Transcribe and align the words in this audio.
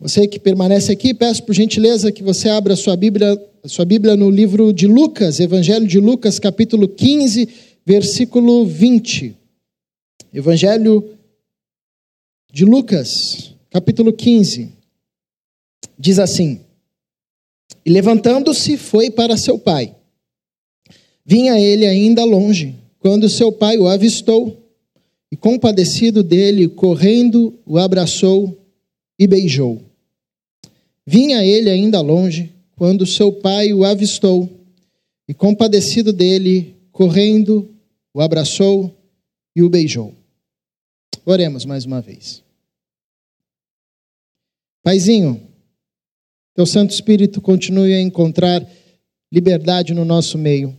Você 0.00 0.26
que 0.26 0.40
permanece 0.40 0.90
aqui, 0.90 1.12
peço 1.12 1.42
por 1.44 1.54
gentileza 1.54 2.10
que 2.10 2.22
você 2.22 2.48
abra 2.48 2.74
sua 2.74 2.96
Bíblia, 2.96 3.38
sua 3.66 3.84
Bíblia 3.84 4.16
no 4.16 4.30
livro 4.30 4.72
de 4.72 4.86
Lucas, 4.86 5.38
Evangelho 5.38 5.86
de 5.86 6.00
Lucas, 6.00 6.38
capítulo 6.38 6.88
15, 6.88 7.46
versículo 7.84 8.64
20. 8.64 9.36
Evangelho 10.32 11.06
de 12.50 12.64
Lucas, 12.64 13.54
capítulo 13.68 14.10
15. 14.10 14.72
Diz 15.98 16.18
assim: 16.18 16.60
E 17.84 17.90
levantando-se, 17.90 18.78
foi 18.78 19.10
para 19.10 19.36
seu 19.36 19.58
pai. 19.58 19.94
Vinha 21.26 21.60
ele 21.60 21.86
ainda 21.86 22.24
longe, 22.24 22.74
quando 23.00 23.28
seu 23.28 23.52
pai 23.52 23.76
o 23.76 23.86
avistou, 23.86 24.66
e 25.30 25.36
compadecido 25.36 26.22
dele, 26.22 26.68
correndo, 26.68 27.52
o 27.66 27.76
abraçou 27.76 28.58
e 29.18 29.26
beijou. 29.26 29.89
Vinha 31.12 31.44
ele 31.44 31.68
ainda 31.68 32.00
longe, 32.00 32.54
quando 32.76 33.04
seu 33.04 33.32
pai 33.32 33.72
o 33.72 33.84
avistou, 33.84 34.48
e 35.26 35.34
compadecido 35.34 36.12
dele, 36.12 36.76
correndo, 36.92 37.68
o 38.14 38.20
abraçou 38.20 38.96
e 39.56 39.60
o 39.60 39.68
beijou. 39.68 40.14
Oremos 41.26 41.64
mais 41.64 41.84
uma 41.84 42.00
vez. 42.00 42.44
Paizinho, 44.84 45.42
teu 46.54 46.64
Santo 46.64 46.92
Espírito 46.92 47.40
continue 47.40 47.92
a 47.92 48.00
encontrar 48.00 48.64
liberdade 49.32 49.92
no 49.92 50.04
nosso 50.04 50.38
meio. 50.38 50.78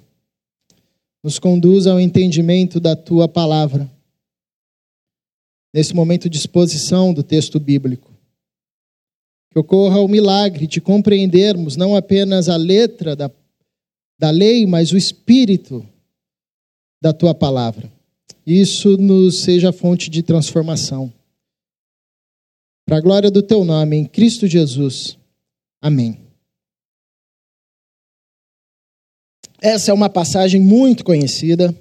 Nos 1.22 1.40
conduza 1.40 1.92
ao 1.92 2.00
entendimento 2.00 2.80
da 2.80 2.96
tua 2.96 3.28
palavra. 3.28 3.92
Nesse 5.74 5.94
momento 5.94 6.30
de 6.30 6.38
exposição 6.38 7.14
do 7.14 7.22
texto 7.22 7.60
bíblico 7.60 8.11
que 9.52 9.60
ocorra 9.60 10.00
o 10.00 10.08
milagre 10.08 10.66
de 10.66 10.80
compreendermos 10.80 11.76
não 11.76 11.94
apenas 11.94 12.48
a 12.48 12.56
letra 12.56 13.16
da, 13.18 13.30
da 14.18 14.30
lei, 14.30 14.66
mas 14.66 14.94
o 14.94 14.98
espírito 14.98 15.86
da 17.02 17.12
tua 17.12 17.36
palavra. 17.36 17.92
Isso 18.48 18.98
nos 18.98 19.42
seja 19.42 19.74
fonte 19.74 20.10
de 20.10 20.24
transformação. 20.24 21.12
Para 22.86 22.98
a 22.98 23.02
glória 23.02 23.30
do 23.30 23.44
teu 23.44 23.66
nome, 23.66 23.98
em 23.98 24.06
Cristo 24.06 24.48
Jesus. 24.48 25.18
Amém. 25.82 26.18
Essa 29.62 29.92
é 29.92 29.94
uma 29.94 30.10
passagem 30.10 30.62
muito 30.62 31.04
conhecida. 31.04 31.76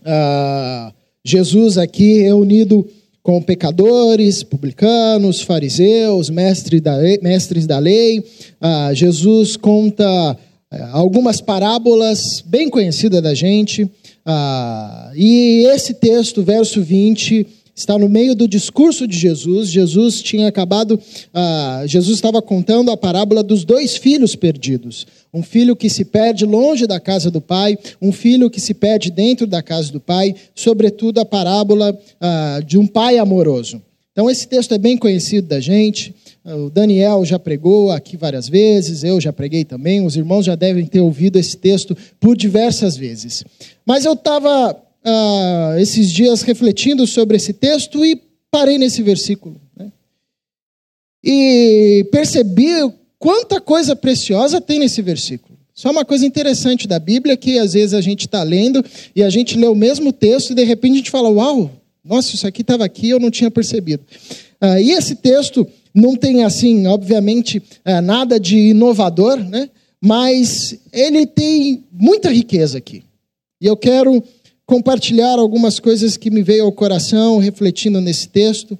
Uh, 0.00 0.94
Jesus 1.24 1.78
aqui 1.78 2.20
reunido 2.20 2.88
com 3.28 3.42
pecadores, 3.42 4.42
publicanos, 4.42 5.42
fariseus, 5.42 6.30
mestres 6.30 6.80
da 6.80 6.96
lei. 6.96 7.18
Mestres 7.20 7.66
da 7.66 7.78
lei. 7.78 8.24
Ah, 8.58 8.90
Jesus 8.94 9.54
conta 9.54 10.06
ah, 10.70 10.90
algumas 10.92 11.38
parábolas 11.38 12.42
bem 12.46 12.70
conhecidas 12.70 13.22
da 13.22 13.34
gente. 13.34 13.86
Ah, 14.24 15.12
e 15.14 15.62
esse 15.74 15.92
texto, 15.92 16.42
verso 16.42 16.80
20, 16.80 17.46
está 17.76 17.98
no 17.98 18.08
meio 18.08 18.34
do 18.34 18.48
discurso 18.48 19.06
de 19.06 19.18
Jesus. 19.18 19.68
Jesus 19.68 20.22
tinha 20.22 20.48
acabado, 20.48 20.98
ah, 21.34 21.82
Jesus 21.86 22.16
estava 22.16 22.40
contando 22.40 22.90
a 22.90 22.96
parábola 22.96 23.42
dos 23.42 23.62
dois 23.62 23.94
filhos 23.94 24.34
perdidos. 24.34 25.06
Um 25.32 25.42
filho 25.42 25.76
que 25.76 25.90
se 25.90 26.04
perde 26.04 26.44
longe 26.44 26.86
da 26.86 26.98
casa 26.98 27.30
do 27.30 27.40
pai, 27.40 27.78
um 28.00 28.12
filho 28.12 28.50
que 28.50 28.60
se 28.60 28.72
perde 28.74 29.10
dentro 29.10 29.46
da 29.46 29.62
casa 29.62 29.92
do 29.92 30.00
pai, 30.00 30.34
sobretudo 30.54 31.20
a 31.20 31.24
parábola 31.24 31.98
ah, 32.20 32.60
de 32.66 32.78
um 32.78 32.86
pai 32.86 33.18
amoroso. 33.18 33.82
Então, 34.12 34.28
esse 34.28 34.48
texto 34.48 34.74
é 34.74 34.78
bem 34.78 34.96
conhecido 34.96 35.46
da 35.46 35.60
gente. 35.60 36.12
O 36.44 36.70
Daniel 36.70 37.24
já 37.24 37.38
pregou 37.38 37.92
aqui 37.92 38.16
várias 38.16 38.48
vezes, 38.48 39.04
eu 39.04 39.20
já 39.20 39.32
preguei 39.32 39.64
também. 39.64 40.04
Os 40.04 40.16
irmãos 40.16 40.44
já 40.44 40.56
devem 40.56 40.84
ter 40.86 41.00
ouvido 41.00 41.38
esse 41.38 41.56
texto 41.56 41.96
por 42.18 42.36
diversas 42.36 42.96
vezes. 42.96 43.44
Mas 43.86 44.04
eu 44.04 44.14
estava 44.14 44.76
ah, 45.04 45.76
esses 45.78 46.10
dias 46.10 46.42
refletindo 46.42 47.06
sobre 47.06 47.36
esse 47.36 47.52
texto 47.52 48.04
e 48.04 48.20
parei 48.50 48.76
nesse 48.76 49.02
versículo. 49.02 49.60
Né? 49.76 49.92
E 51.22 52.08
percebi 52.10 52.72
quanta 53.18 53.60
coisa 53.60 53.96
preciosa 53.96 54.60
tem 54.60 54.78
nesse 54.78 55.02
versículo. 55.02 55.58
Só 55.74 55.90
uma 55.90 56.04
coisa 56.04 56.26
interessante 56.26 56.88
da 56.88 56.98
Bíblia 56.98 57.36
que 57.36 57.58
às 57.58 57.72
vezes 57.72 57.94
a 57.94 58.00
gente 58.00 58.22
está 58.26 58.42
lendo 58.42 58.84
e 59.14 59.22
a 59.22 59.30
gente 59.30 59.56
lê 59.56 59.66
o 59.66 59.74
mesmo 59.74 60.12
texto 60.12 60.50
e 60.50 60.54
de 60.54 60.64
repente 60.64 60.94
a 60.94 60.96
gente 60.96 61.10
fala: 61.10 61.28
Uau, 61.28 61.70
nossa, 62.04 62.34
isso 62.34 62.46
aqui 62.46 62.62
estava 62.62 62.84
aqui 62.84 63.10
eu 63.10 63.20
não 63.20 63.30
tinha 63.30 63.50
percebido. 63.50 64.02
Ah, 64.60 64.80
e 64.80 64.90
esse 64.90 65.14
texto 65.14 65.66
não 65.94 66.16
tem, 66.16 66.44
assim, 66.44 66.86
obviamente, 66.86 67.62
ah, 67.84 68.00
nada 68.00 68.38
de 68.40 68.56
inovador, 68.56 69.38
né? 69.38 69.70
mas 70.00 70.78
ele 70.92 71.26
tem 71.26 71.84
muita 71.92 72.30
riqueza 72.30 72.78
aqui. 72.78 73.02
E 73.60 73.66
eu 73.66 73.76
quero 73.76 74.22
compartilhar 74.64 75.38
algumas 75.38 75.80
coisas 75.80 76.16
que 76.16 76.30
me 76.30 76.42
veio 76.42 76.64
ao 76.64 76.72
coração 76.72 77.38
refletindo 77.38 78.00
nesse 78.00 78.28
texto. 78.28 78.78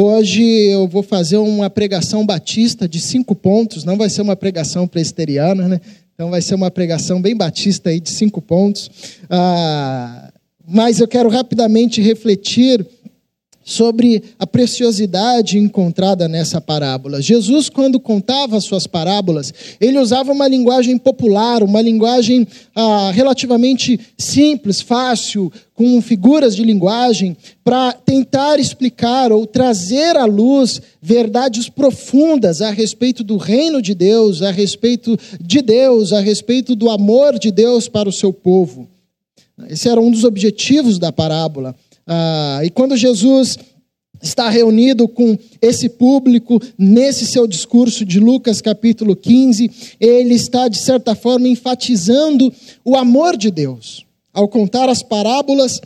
Hoje 0.00 0.44
eu 0.44 0.86
vou 0.86 1.02
fazer 1.02 1.38
uma 1.38 1.68
pregação 1.68 2.24
batista 2.24 2.88
de 2.88 3.00
cinco 3.00 3.34
pontos, 3.34 3.82
não 3.82 3.96
vai 3.96 4.08
ser 4.08 4.22
uma 4.22 4.36
pregação 4.36 4.86
presteriana, 4.86 5.66
né? 5.66 5.80
Então 6.14 6.30
vai 6.30 6.40
ser 6.40 6.54
uma 6.54 6.70
pregação 6.70 7.20
bem 7.20 7.36
batista 7.36 7.90
aí 7.90 7.98
de 7.98 8.08
cinco 8.08 8.40
pontos. 8.40 8.88
Ah, 9.28 10.32
mas 10.68 11.00
eu 11.00 11.08
quero 11.08 11.28
rapidamente 11.28 12.00
refletir 12.00 12.86
sobre 13.68 14.22
a 14.38 14.46
preciosidade 14.46 15.58
encontrada 15.58 16.26
nessa 16.26 16.58
parábola. 16.58 17.20
Jesus, 17.20 17.68
quando 17.68 18.00
contava 18.00 18.58
suas 18.62 18.86
parábolas, 18.86 19.52
ele 19.78 19.98
usava 19.98 20.32
uma 20.32 20.48
linguagem 20.48 20.96
popular, 20.96 21.62
uma 21.62 21.82
linguagem 21.82 22.48
ah, 22.74 23.10
relativamente 23.12 24.00
simples, 24.16 24.80
fácil, 24.80 25.52
com 25.74 26.00
figuras 26.00 26.56
de 26.56 26.64
linguagem, 26.64 27.36
para 27.62 27.92
tentar 27.92 28.58
explicar 28.58 29.30
ou 29.32 29.46
trazer 29.46 30.16
à 30.16 30.24
luz 30.24 30.80
verdades 31.02 31.68
profundas 31.68 32.62
a 32.62 32.70
respeito 32.70 33.22
do 33.22 33.36
reino 33.36 33.82
de 33.82 33.94
Deus, 33.94 34.40
a 34.40 34.50
respeito 34.50 35.14
de 35.38 35.60
Deus, 35.60 36.14
a 36.14 36.20
respeito 36.20 36.74
do 36.74 36.88
amor 36.88 37.38
de 37.38 37.50
Deus 37.50 37.86
para 37.86 38.08
o 38.08 38.12
seu 38.12 38.32
povo. 38.32 38.88
Esse 39.68 39.90
era 39.90 40.00
um 40.00 40.10
dos 40.10 40.24
objetivos 40.24 40.98
da 40.98 41.12
parábola. 41.12 41.76
Ah, 42.08 42.60
e 42.64 42.70
quando 42.70 42.96
Jesus 42.96 43.58
está 44.20 44.48
reunido 44.48 45.06
com 45.06 45.38
esse 45.60 45.90
público 45.90 46.60
nesse 46.76 47.26
seu 47.26 47.46
discurso 47.46 48.04
de 48.04 48.18
Lucas 48.18 48.62
capítulo 48.62 49.14
15, 49.14 49.70
ele 50.00 50.34
está, 50.34 50.68
de 50.68 50.78
certa 50.78 51.14
forma, 51.14 51.46
enfatizando 51.46 52.52
o 52.84 52.96
amor 52.96 53.36
de 53.36 53.50
Deus. 53.50 54.06
Ao 54.32 54.48
contar 54.48 54.88
as 54.88 55.02
parábolas, 55.02 55.80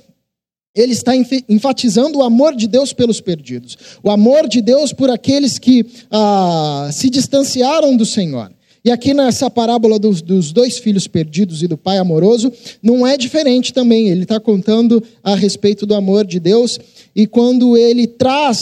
ele 0.74 0.92
está 0.92 1.12
enfatizando 1.48 2.18
o 2.18 2.22
amor 2.22 2.54
de 2.54 2.66
Deus 2.66 2.92
pelos 2.92 3.20
perdidos, 3.20 3.76
o 4.02 4.10
amor 4.10 4.48
de 4.48 4.62
Deus 4.62 4.92
por 4.92 5.10
aqueles 5.10 5.58
que 5.58 5.84
ah, 6.10 6.88
se 6.92 7.10
distanciaram 7.10 7.96
do 7.96 8.06
Senhor. 8.06 8.50
E 8.84 8.90
aqui 8.90 9.14
nessa 9.14 9.48
parábola 9.48 9.98
dos, 9.98 10.20
dos, 10.20 10.52
dois 10.52 10.78
filhos 10.78 11.06
perdidos 11.06 11.62
e 11.62 11.68
do 11.68 11.78
pai 11.78 11.98
amoroso, 11.98 12.52
não 12.82 13.06
é 13.06 13.16
diferente 13.16 13.72
também. 13.72 14.08
Ele 14.08 14.24
está 14.24 14.40
contando 14.40 15.02
a 15.22 15.36
respeito 15.36 15.86
do 15.86 15.94
amor 15.94 16.26
de 16.26 16.40
Deus 16.40 16.78
e 17.14 17.26
quando 17.26 17.76
ele 17.76 18.08
traz, 18.08 18.58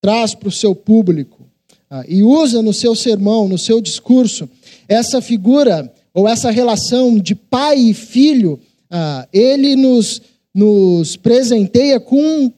traz 0.00 0.34
para 0.34 0.48
o 0.48 0.52
seu 0.52 0.74
público 0.74 1.46
ah, 1.90 2.04
e 2.08 2.22
usa 2.22 2.62
no 2.62 2.72
seu 2.72 2.94
sermão, 2.94 3.46
no 3.46 3.58
seu 3.58 3.80
discurso, 3.80 4.48
essa 4.88 5.20
figura 5.20 5.92
ou 6.14 6.26
essa 6.26 6.50
relação 6.50 7.18
de 7.18 7.34
pai 7.34 7.78
e 7.78 7.94
filho, 7.94 8.58
ah, 8.90 9.28
ele 9.32 9.76
nos, 9.76 10.22
nos 10.54 11.16
presenteia 11.16 12.00
com 12.00 12.50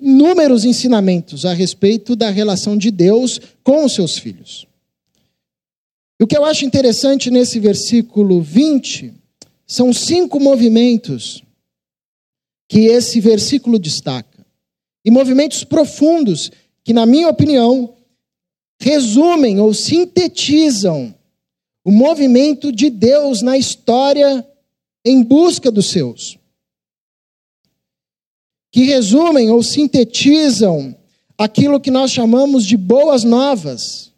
inúmeros 0.00 0.64
ensinamentos 0.64 1.44
a 1.44 1.52
respeito 1.52 2.16
da 2.16 2.30
relação 2.30 2.76
de 2.76 2.90
Deus 2.90 3.40
com 3.62 3.84
os 3.84 3.92
seus 3.92 4.16
filhos. 4.16 4.66
O 6.20 6.26
que 6.26 6.36
eu 6.36 6.44
acho 6.44 6.64
interessante 6.64 7.30
nesse 7.30 7.60
versículo 7.60 8.40
20 8.40 9.12
são 9.66 9.92
cinco 9.92 10.40
movimentos 10.40 11.42
que 12.68 12.86
esse 12.86 13.20
versículo 13.20 13.78
destaca. 13.78 14.46
E 15.04 15.10
movimentos 15.10 15.62
profundos 15.62 16.50
que, 16.82 16.92
na 16.92 17.04
minha 17.04 17.28
opinião, 17.28 17.94
resumem 18.80 19.60
ou 19.60 19.74
sintetizam 19.74 21.14
o 21.84 21.92
movimento 21.92 22.72
de 22.72 22.90
Deus 22.90 23.42
na 23.42 23.58
história 23.58 24.46
em 25.04 25.22
busca 25.22 25.70
dos 25.70 25.90
seus. 25.90 26.38
Que 28.72 28.84
resumem 28.84 29.50
ou 29.50 29.62
sintetizam 29.62 30.96
aquilo 31.38 31.78
que 31.78 31.90
nós 31.90 32.10
chamamos 32.10 32.64
de 32.64 32.76
boas 32.76 33.22
novas 33.22 34.12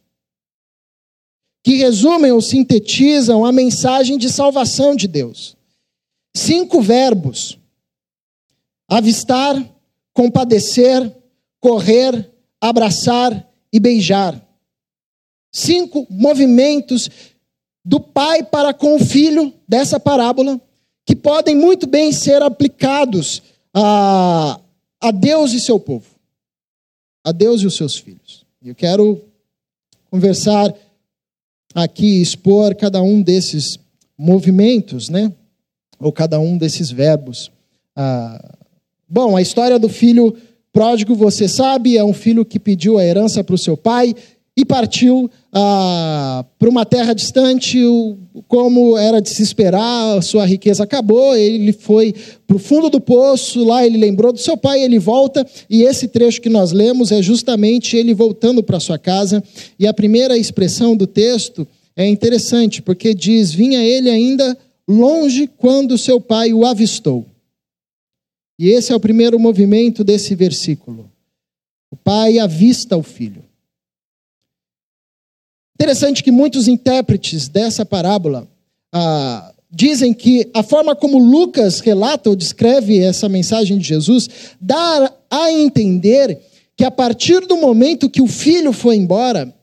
que 1.68 1.76
resumem 1.76 2.32
ou 2.32 2.40
sintetizam 2.40 3.44
a 3.44 3.52
mensagem 3.52 4.16
de 4.16 4.32
salvação 4.32 4.96
de 4.96 5.06
Deus. 5.06 5.54
Cinco 6.34 6.80
verbos: 6.80 7.58
avistar, 8.88 9.54
compadecer, 10.14 11.14
correr, 11.60 12.26
abraçar 12.58 13.46
e 13.70 13.78
beijar. 13.78 14.42
Cinco 15.52 16.06
movimentos 16.08 17.10
do 17.84 18.00
pai 18.00 18.42
para 18.42 18.72
com 18.72 18.96
o 18.96 19.04
filho 19.04 19.52
dessa 19.68 20.00
parábola 20.00 20.58
que 21.04 21.14
podem 21.14 21.54
muito 21.54 21.86
bem 21.86 22.12
ser 22.12 22.40
aplicados 22.40 23.42
a, 23.74 24.58
a 25.02 25.10
Deus 25.10 25.52
e 25.52 25.60
seu 25.60 25.78
povo, 25.78 26.06
a 27.22 27.30
Deus 27.30 27.60
e 27.60 27.66
os 27.66 27.76
seus 27.76 27.98
filhos. 27.98 28.46
Eu 28.64 28.74
quero 28.74 29.22
conversar 30.10 30.74
aqui, 31.82 32.20
expor 32.20 32.74
cada 32.74 33.02
um 33.02 33.22
desses 33.22 33.78
movimentos, 34.16 35.08
né? 35.08 35.32
Ou 36.00 36.12
cada 36.12 36.38
um 36.40 36.56
desses 36.56 36.90
verbos. 36.90 37.50
Ah, 37.94 38.56
bom, 39.08 39.36
a 39.36 39.42
história 39.42 39.78
do 39.78 39.88
filho 39.88 40.36
pródigo, 40.72 41.14
você 41.14 41.48
sabe, 41.48 41.96
é 41.96 42.04
um 42.04 42.12
filho 42.12 42.44
que 42.44 42.58
pediu 42.58 42.98
a 42.98 43.04
herança 43.04 43.42
para 43.42 43.54
o 43.54 43.58
seu 43.58 43.76
pai 43.76 44.14
e 44.58 44.64
partiu 44.64 45.30
ah, 45.52 46.44
para 46.58 46.68
uma 46.68 46.84
terra 46.84 47.14
distante, 47.14 47.78
como 48.48 48.98
era 48.98 49.22
de 49.22 49.30
se 49.30 49.40
esperar, 49.40 50.20
sua 50.20 50.44
riqueza 50.44 50.82
acabou, 50.82 51.36
ele 51.36 51.72
foi 51.72 52.12
para 52.44 52.56
o 52.56 52.58
fundo 52.58 52.90
do 52.90 53.00
poço, 53.00 53.64
lá 53.64 53.86
ele 53.86 53.96
lembrou 53.96 54.32
do 54.32 54.40
seu 54.40 54.56
pai, 54.56 54.82
ele 54.82 54.98
volta, 54.98 55.46
e 55.70 55.82
esse 55.84 56.08
trecho 56.08 56.40
que 56.40 56.48
nós 56.48 56.72
lemos 56.72 57.12
é 57.12 57.22
justamente 57.22 57.96
ele 57.96 58.12
voltando 58.12 58.60
para 58.60 58.80
sua 58.80 58.98
casa, 58.98 59.40
e 59.78 59.86
a 59.86 59.94
primeira 59.94 60.36
expressão 60.36 60.96
do 60.96 61.06
texto 61.06 61.64
é 61.94 62.04
interessante, 62.04 62.82
porque 62.82 63.14
diz: 63.14 63.52
Vinha 63.52 63.80
ele 63.80 64.10
ainda 64.10 64.58
longe 64.88 65.48
quando 65.56 65.96
seu 65.96 66.20
pai 66.20 66.52
o 66.52 66.66
avistou. 66.66 67.24
E 68.58 68.70
esse 68.70 68.92
é 68.92 68.96
o 68.96 69.00
primeiro 69.00 69.38
movimento 69.38 70.02
desse 70.02 70.34
versículo. 70.34 71.08
O 71.92 71.96
pai 71.96 72.40
avista 72.40 72.96
o 72.96 73.04
filho. 73.04 73.47
Interessante 75.80 76.24
que 76.24 76.32
muitos 76.32 76.66
intérpretes 76.66 77.46
dessa 77.46 77.86
parábola 77.86 78.48
ah, 78.92 79.52
dizem 79.70 80.12
que 80.12 80.50
a 80.52 80.62
forma 80.62 80.96
como 80.96 81.18
Lucas 81.18 81.78
relata 81.78 82.28
ou 82.28 82.34
descreve 82.34 82.98
essa 82.98 83.28
mensagem 83.28 83.78
de 83.78 83.86
Jesus 83.86 84.28
dá 84.60 85.12
a 85.30 85.52
entender 85.52 86.40
que 86.76 86.84
a 86.84 86.90
partir 86.90 87.46
do 87.46 87.56
momento 87.56 88.10
que 88.10 88.20
o 88.20 88.26
filho 88.26 88.72
foi 88.72 88.96
embora, 88.96 89.54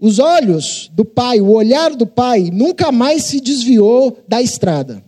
os 0.00 0.18
olhos 0.18 0.90
do 0.94 1.04
pai, 1.04 1.40
o 1.40 1.52
olhar 1.52 1.94
do 1.94 2.06
pai, 2.06 2.50
nunca 2.52 2.90
mais 2.90 3.22
se 3.22 3.40
desviou 3.40 4.18
da 4.26 4.42
estrada. 4.42 5.02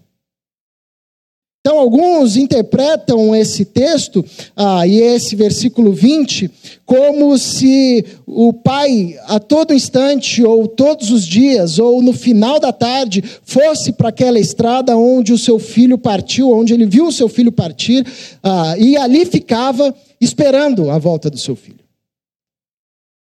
Então, 1.68 1.80
alguns 1.80 2.34
interpretam 2.34 3.36
esse 3.36 3.62
texto 3.62 4.24
ah, 4.56 4.86
e 4.86 5.02
esse 5.02 5.36
versículo 5.36 5.92
20 5.92 6.50
como 6.86 7.36
se 7.36 8.06
o 8.26 8.54
pai, 8.54 9.18
a 9.26 9.38
todo 9.38 9.74
instante, 9.74 10.42
ou 10.42 10.66
todos 10.66 11.10
os 11.10 11.26
dias, 11.26 11.78
ou 11.78 12.00
no 12.00 12.14
final 12.14 12.58
da 12.58 12.72
tarde, 12.72 13.22
fosse 13.44 13.92
para 13.92 14.08
aquela 14.08 14.38
estrada 14.38 14.96
onde 14.96 15.30
o 15.30 15.36
seu 15.36 15.58
filho 15.58 15.98
partiu, 15.98 16.50
onde 16.50 16.72
ele 16.72 16.86
viu 16.86 17.08
o 17.08 17.12
seu 17.12 17.28
filho 17.28 17.52
partir, 17.52 18.02
ah, 18.42 18.74
e 18.78 18.96
ali 18.96 19.26
ficava 19.26 19.94
esperando 20.18 20.90
a 20.90 20.96
volta 20.96 21.28
do 21.28 21.36
seu 21.36 21.54
filho. 21.54 21.84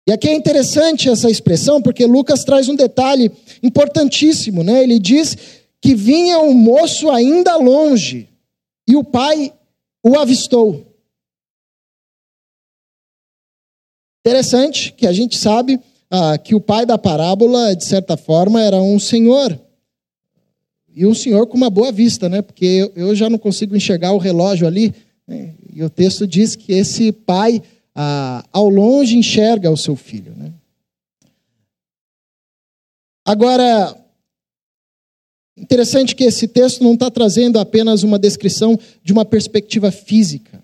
E 0.07 0.11
aqui 0.11 0.29
é 0.29 0.35
interessante 0.35 1.09
essa 1.09 1.27
expressão, 1.27 1.81
porque 1.81 2.05
Lucas 2.05 2.43
traz 2.43 2.69
um 2.69 2.75
detalhe 2.75 3.31
importantíssimo, 3.63 4.63
né? 4.63 4.83
Ele 4.83 4.99
diz 4.99 5.35
que 5.87 5.95
vinha 5.95 6.37
um 6.39 6.53
moço 6.53 7.09
ainda 7.09 7.55
longe, 7.55 8.27
e 8.85 8.97
o 8.97 9.05
pai 9.05 9.53
o 10.03 10.19
avistou. 10.19 10.85
Interessante 14.19 14.91
que 14.91 15.07
a 15.07 15.13
gente 15.13 15.37
sabe 15.37 15.79
ah, 16.11 16.37
que 16.37 16.53
o 16.53 16.59
pai 16.59 16.85
da 16.85 16.97
parábola, 16.97 17.73
de 17.73 17.85
certa 17.85 18.17
forma, 18.17 18.61
era 18.61 18.75
um 18.81 18.99
senhor. 18.99 19.57
E 20.93 21.05
um 21.05 21.13
senhor 21.13 21.47
com 21.47 21.55
uma 21.55 21.69
boa 21.69 21.89
vista, 21.89 22.27
né? 22.27 22.41
Porque 22.41 22.65
eu, 22.65 22.91
eu 22.93 23.15
já 23.15 23.29
não 23.29 23.37
consigo 23.37 23.73
enxergar 23.73 24.11
o 24.11 24.17
relógio 24.17 24.67
ali. 24.67 24.93
Né? 25.25 25.55
E 25.73 25.81
o 25.81 25.89
texto 25.89 26.27
diz 26.27 26.53
que 26.53 26.73
esse 26.73 27.13
pai, 27.13 27.63
ah, 27.95 28.43
ao 28.51 28.67
longe, 28.67 29.15
enxerga 29.15 29.71
o 29.71 29.77
seu 29.77 29.95
filho. 29.95 30.35
Né? 30.35 30.51
Agora, 33.25 33.95
Interessante 35.57 36.15
que 36.15 36.23
esse 36.23 36.47
texto 36.47 36.83
não 36.83 36.93
está 36.93 37.09
trazendo 37.09 37.57
apenas 37.57 38.03
uma 38.03 38.19
descrição 38.19 38.77
de 39.03 39.11
uma 39.11 39.25
perspectiva 39.25 39.89
física. 39.89 40.63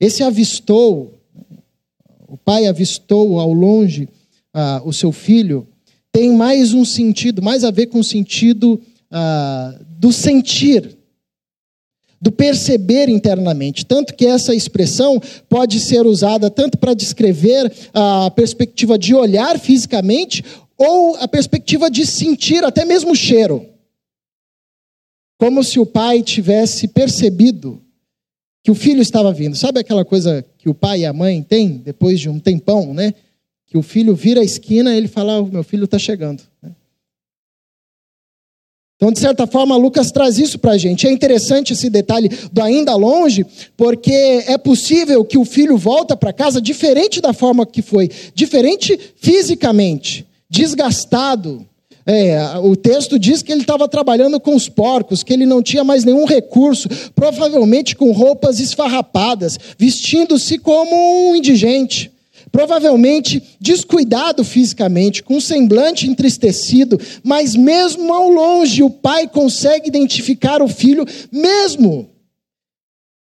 Esse 0.00 0.22
avistou, 0.22 1.20
o 2.26 2.36
pai 2.38 2.66
avistou 2.66 3.38
ao 3.38 3.52
longe 3.52 4.08
ah, 4.54 4.80
o 4.84 4.92
seu 4.92 5.12
filho, 5.12 5.66
tem 6.10 6.32
mais 6.32 6.72
um 6.72 6.84
sentido, 6.86 7.42
mais 7.42 7.64
a 7.64 7.70
ver 7.70 7.86
com 7.86 8.00
o 8.00 8.04
sentido 8.04 8.80
ah, 9.10 9.78
do 9.98 10.10
sentir, 10.10 10.96
do 12.18 12.32
perceber 12.32 13.10
internamente. 13.10 13.84
Tanto 13.84 14.14
que 14.14 14.24
essa 14.24 14.54
expressão 14.54 15.20
pode 15.48 15.78
ser 15.80 16.06
usada 16.06 16.48
tanto 16.50 16.78
para 16.78 16.94
descrever 16.94 17.70
a 17.92 18.30
perspectiva 18.30 18.98
de 18.98 19.14
olhar 19.14 19.58
fisicamente, 19.58 20.42
ou 20.78 21.16
a 21.16 21.28
perspectiva 21.28 21.90
de 21.90 22.06
sentir 22.06 22.64
até 22.64 22.84
mesmo 22.84 23.12
o 23.12 23.16
cheiro. 23.16 23.71
Como 25.42 25.64
se 25.64 25.80
o 25.80 25.84
pai 25.84 26.22
tivesse 26.22 26.86
percebido 26.86 27.82
que 28.62 28.70
o 28.70 28.76
filho 28.76 29.02
estava 29.02 29.32
vindo. 29.32 29.56
Sabe 29.56 29.80
aquela 29.80 30.04
coisa 30.04 30.46
que 30.56 30.68
o 30.68 30.74
pai 30.74 31.00
e 31.00 31.04
a 31.04 31.12
mãe 31.12 31.42
têm 31.42 31.78
depois 31.78 32.20
de 32.20 32.28
um 32.28 32.38
tempão, 32.38 32.94
né? 32.94 33.12
Que 33.66 33.76
o 33.76 33.82
filho 33.82 34.14
vira 34.14 34.40
a 34.40 34.44
esquina 34.44 34.94
e 34.94 34.96
ele 34.96 35.08
fala: 35.08 35.40
oh, 35.40 35.46
meu 35.46 35.64
filho 35.64 35.86
está 35.86 35.98
chegando. 35.98 36.44
Né? 36.62 36.70
Então, 38.94 39.10
de 39.10 39.18
certa 39.18 39.44
forma, 39.44 39.76
Lucas 39.76 40.12
traz 40.12 40.38
isso 40.38 40.60
para 40.60 40.74
a 40.74 40.78
gente. 40.78 41.08
É 41.08 41.10
interessante 41.10 41.72
esse 41.72 41.90
detalhe 41.90 42.28
do 42.52 42.62
ainda 42.62 42.94
longe, 42.94 43.44
porque 43.76 44.12
é 44.46 44.56
possível 44.56 45.24
que 45.24 45.38
o 45.38 45.44
filho 45.44 45.76
volta 45.76 46.16
para 46.16 46.32
casa 46.32 46.62
diferente 46.62 47.20
da 47.20 47.32
forma 47.32 47.66
que 47.66 47.82
foi, 47.82 48.08
diferente 48.32 48.96
fisicamente, 49.16 50.24
desgastado, 50.48 51.66
é, 52.06 52.58
o 52.58 52.74
texto 52.74 53.18
diz 53.18 53.42
que 53.42 53.52
ele 53.52 53.60
estava 53.60 53.88
trabalhando 53.88 54.40
com 54.40 54.54
os 54.54 54.68
porcos, 54.68 55.22
que 55.22 55.32
ele 55.32 55.46
não 55.46 55.62
tinha 55.62 55.84
mais 55.84 56.04
nenhum 56.04 56.24
recurso, 56.24 56.88
provavelmente 57.14 57.94
com 57.94 58.10
roupas 58.10 58.58
esfarrapadas, 58.58 59.58
vestindo-se 59.78 60.58
como 60.58 61.30
um 61.30 61.36
indigente. 61.36 62.10
Provavelmente 62.50 63.42
descuidado 63.60 64.44
fisicamente, 64.44 65.22
com 65.22 65.36
um 65.36 65.40
semblante 65.40 66.08
entristecido, 66.08 67.00
mas 67.22 67.56
mesmo 67.56 68.12
ao 68.12 68.28
longe 68.28 68.82
o 68.82 68.90
pai 68.90 69.26
consegue 69.26 69.88
identificar 69.88 70.60
o 70.60 70.68
filho, 70.68 71.06
mesmo 71.30 72.10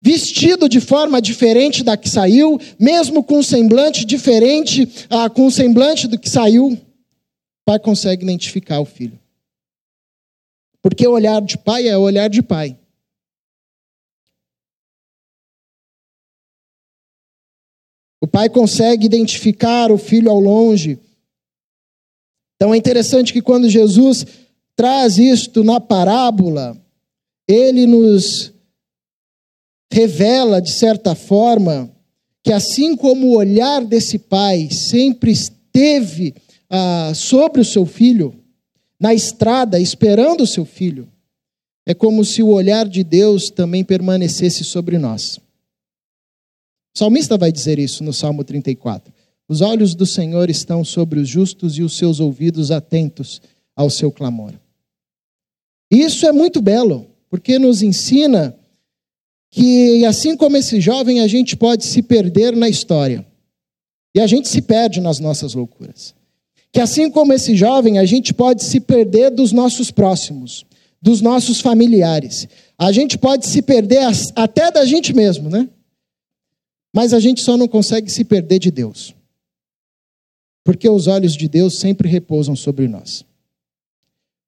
vestido 0.02 0.68
de 0.68 0.80
forma 0.80 1.22
diferente 1.22 1.82
da 1.82 1.96
que 1.96 2.10
saiu, 2.10 2.60
mesmo 2.78 3.24
com 3.24 3.38
um 3.38 3.42
semblante 3.42 4.04
diferente, 4.04 4.86
ah, 5.08 5.30
com 5.30 5.46
o 5.46 5.50
semblante 5.50 6.06
do 6.06 6.18
que 6.18 6.28
saiu 6.28 6.78
pai 7.64 7.78
consegue 7.78 8.24
identificar 8.24 8.80
o 8.80 8.84
filho. 8.84 9.18
Porque 10.82 11.06
o 11.06 11.12
olhar 11.12 11.40
de 11.40 11.56
pai 11.56 11.88
é 11.88 11.96
o 11.96 12.02
olhar 12.02 12.28
de 12.28 12.42
pai. 12.42 12.78
O 18.20 18.26
pai 18.26 18.48
consegue 18.48 19.06
identificar 19.06 19.90
o 19.90 19.98
filho 19.98 20.30
ao 20.30 20.40
longe. 20.40 20.98
Então 22.56 22.72
é 22.72 22.76
interessante 22.76 23.32
que 23.32 23.42
quando 23.42 23.68
Jesus 23.68 24.26
traz 24.76 25.18
isto 25.18 25.62
na 25.62 25.80
parábola, 25.80 26.76
ele 27.48 27.86
nos 27.86 28.52
revela, 29.92 30.60
de 30.60 30.72
certa 30.72 31.14
forma, 31.14 31.94
que 32.42 32.52
assim 32.52 32.96
como 32.96 33.28
o 33.28 33.36
olhar 33.36 33.84
desse 33.84 34.18
pai 34.18 34.68
sempre 34.70 35.30
esteve 35.30 36.34
ah, 36.70 37.12
sobre 37.14 37.60
o 37.60 37.64
seu 37.64 37.86
filho, 37.86 38.34
na 38.98 39.12
estrada, 39.12 39.78
esperando 39.78 40.42
o 40.42 40.46
seu 40.46 40.64
filho, 40.64 41.08
é 41.86 41.92
como 41.92 42.24
se 42.24 42.42
o 42.42 42.48
olhar 42.48 42.88
de 42.88 43.04
Deus 43.04 43.50
também 43.50 43.84
permanecesse 43.84 44.64
sobre 44.64 44.98
nós. 44.98 45.38
O 46.94 46.98
salmista 46.98 47.36
vai 47.36 47.52
dizer 47.52 47.78
isso 47.78 48.02
no 48.02 48.12
Salmo 48.12 48.42
34. 48.42 49.12
Os 49.46 49.60
olhos 49.60 49.94
do 49.94 50.06
Senhor 50.06 50.48
estão 50.48 50.84
sobre 50.84 51.20
os 51.20 51.28
justos 51.28 51.76
e 51.76 51.82
os 51.82 51.98
seus 51.98 52.20
ouvidos 52.20 52.70
atentos 52.70 53.42
ao 53.76 53.90
seu 53.90 54.10
clamor. 54.10 54.54
Isso 55.90 56.26
é 56.26 56.32
muito 56.32 56.62
belo, 56.62 57.06
porque 57.28 57.58
nos 57.58 57.82
ensina 57.82 58.56
que, 59.50 60.04
assim 60.06 60.36
como 60.36 60.56
esse 60.56 60.80
jovem, 60.80 61.20
a 61.20 61.26
gente 61.26 61.56
pode 61.56 61.84
se 61.84 62.00
perder 62.00 62.56
na 62.56 62.68
história. 62.68 63.26
E 64.14 64.20
a 64.20 64.26
gente 64.26 64.48
se 64.48 64.62
perde 64.62 65.00
nas 65.00 65.18
nossas 65.18 65.54
loucuras 65.54 66.14
que 66.74 66.80
assim 66.80 67.08
como 67.08 67.32
esse 67.32 67.54
jovem, 67.54 68.00
a 68.00 68.04
gente 68.04 68.34
pode 68.34 68.64
se 68.64 68.80
perder 68.80 69.30
dos 69.30 69.52
nossos 69.52 69.92
próximos, 69.92 70.66
dos 71.00 71.20
nossos 71.20 71.60
familiares. 71.60 72.48
A 72.76 72.90
gente 72.90 73.16
pode 73.16 73.46
se 73.46 73.62
perder 73.62 74.00
até 74.34 74.72
da 74.72 74.84
gente 74.84 75.14
mesmo, 75.14 75.48
né? 75.48 75.68
Mas 76.92 77.12
a 77.12 77.20
gente 77.20 77.42
só 77.42 77.56
não 77.56 77.68
consegue 77.68 78.10
se 78.10 78.24
perder 78.24 78.58
de 78.58 78.72
Deus. 78.72 79.14
Porque 80.64 80.88
os 80.88 81.06
olhos 81.06 81.36
de 81.36 81.46
Deus 81.46 81.78
sempre 81.78 82.08
repousam 82.08 82.56
sobre 82.56 82.88
nós. 82.88 83.24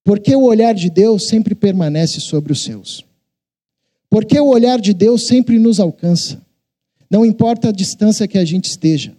Porque 0.03 0.35
o 0.35 0.43
olhar 0.43 0.75
de 0.75 0.91
Deus 0.91 1.29
sempre 1.29 1.55
permanece 1.55 2.21
sobre 2.21 2.53
os 2.53 2.61
seus. 2.61 3.05
Porque 4.11 4.41
o 4.41 4.49
olhar 4.49 4.81
de 4.81 4.93
Deus 4.93 5.29
sempre 5.29 5.61
nos 5.61 5.79
alcança. 5.79 6.45
Não 7.09 7.25
importa 7.25 7.69
a 7.69 7.73
distância 7.73 8.27
que 8.27 8.37
a 8.37 8.45
gente 8.45 8.65
esteja, 8.65 9.17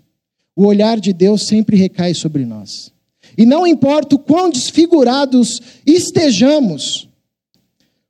o 0.53 0.65
olhar 0.65 0.99
de 0.99 1.13
Deus 1.13 1.47
sempre 1.47 1.77
recai 1.77 2.13
sobre 2.13 2.45
nós. 2.45 2.96
E 3.37 3.45
não 3.45 3.67
importa 3.67 4.15
o 4.15 4.19
quão 4.19 4.49
desfigurados 4.49 5.61
estejamos, 5.85 7.07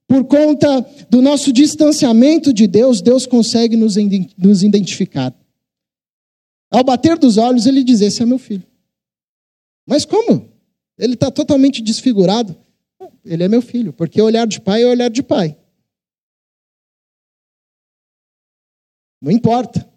por 0.08 0.24
conta 0.24 0.82
do 1.10 1.22
nosso 1.22 1.52
distanciamento 1.52 2.54
de 2.54 2.66
Deus, 2.66 3.02
Deus 3.02 3.26
consegue 3.26 3.76
nos, 3.76 3.96
nos 4.38 4.64
identificar. 4.64 5.36
Ao 6.72 6.84
bater 6.84 7.18
dos 7.18 7.38
olhos, 7.38 7.66
ele 7.66 7.84
diz: 7.84 8.00
Esse 8.00 8.24
é 8.24 8.26
meu 8.26 8.40
filho. 8.40 8.64
Mas 9.86 10.06
como? 10.06 10.50
Ele 10.98 11.14
está 11.14 11.30
totalmente 11.30 11.82
desfigurado. 11.82 12.56
Ele 13.24 13.44
é 13.44 13.48
meu 13.50 13.62
filho, 13.62 13.92
porque 13.92 14.22
olhar 14.22 14.48
de 14.48 14.62
pai 14.62 14.84
é 14.84 14.88
olhar 14.88 15.10
de 15.10 15.22
pai. 15.22 15.58
Não 19.22 19.32
importa. 19.32 19.88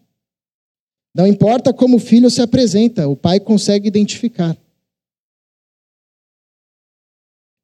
Não 1.15 1.27
importa 1.27 1.73
como 1.73 1.97
o 1.97 2.01
filho 2.01 2.31
se 2.31 2.41
apresenta, 2.41 3.09
o 3.09 3.17
pai 3.17 3.41
consegue 3.41 3.89
identificar. 3.89 4.57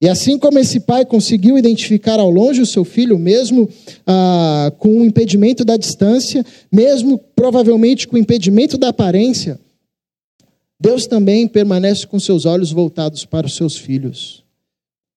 E 0.01 0.09
assim 0.09 0.39
como 0.39 0.59
esse 0.59 0.81
pai 0.81 1.07
conseguiu 1.07 1.57
identificar 1.57 2.21
ao 2.21 2.31
longe 2.31 2.61
o 2.61 2.67
seu 2.67 2.85
filho, 2.85 3.19
mesmo 3.19 3.69
ah, 4.07 4.71
com 4.79 5.01
o 5.01 5.05
impedimento 5.05 5.65
da 5.65 5.77
distância, 5.77 6.45
mesmo 6.71 7.19
provavelmente 7.35 8.07
com 8.07 8.17
o 8.17 8.19
impedimento 8.19 8.77
da 8.77 8.89
aparência, 8.89 9.59
Deus 10.79 11.07
também 11.07 11.49
permanece 11.49 12.07
com 12.07 12.21
seus 12.21 12.45
olhos 12.45 12.71
voltados 12.71 13.25
para 13.25 13.47
os 13.47 13.57
seus 13.57 13.77
filhos. 13.79 14.45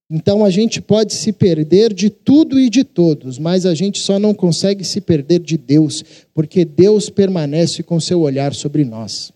Então 0.09 0.43
a 0.43 0.49
gente 0.49 0.81
pode 0.81 1.13
se 1.13 1.33
perder 1.33 1.93
de 1.93 2.09
tudo 2.09 2.59
e 2.59 2.69
de 2.69 2.83
todos, 2.83 3.37
mas 3.37 3.65
a 3.65 3.75
gente 3.75 3.99
só 3.99 4.17
não 4.17 4.33
consegue 4.33 4.83
se 4.83 5.01
perder 5.01 5.39
de 5.39 5.57
Deus, 5.57 6.03
porque 6.33 6.63
Deus 6.63 7.09
permanece 7.09 7.83
com 7.83 7.99
seu 7.99 8.21
olhar 8.21 8.55
sobre 8.55 8.83
nós. 8.83 9.31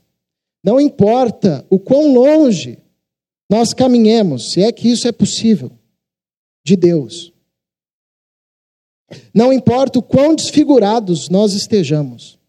Não 0.63 0.79
importa 0.79 1.65
o 1.69 1.77
quão 1.77 2.13
longe 2.13 2.79
nós 3.49 3.73
caminhemos, 3.73 4.51
se 4.51 4.61
é 4.61 4.71
que 4.71 4.89
isso 4.89 5.07
é 5.07 5.11
possível, 5.11 5.71
de 6.65 6.75
Deus. 6.75 7.33
Não 9.33 9.51
importa 9.51 9.99
o 9.99 10.03
quão 10.03 10.35
desfigurados 10.35 11.29
nós 11.29 11.53
estejamos, 11.53 12.39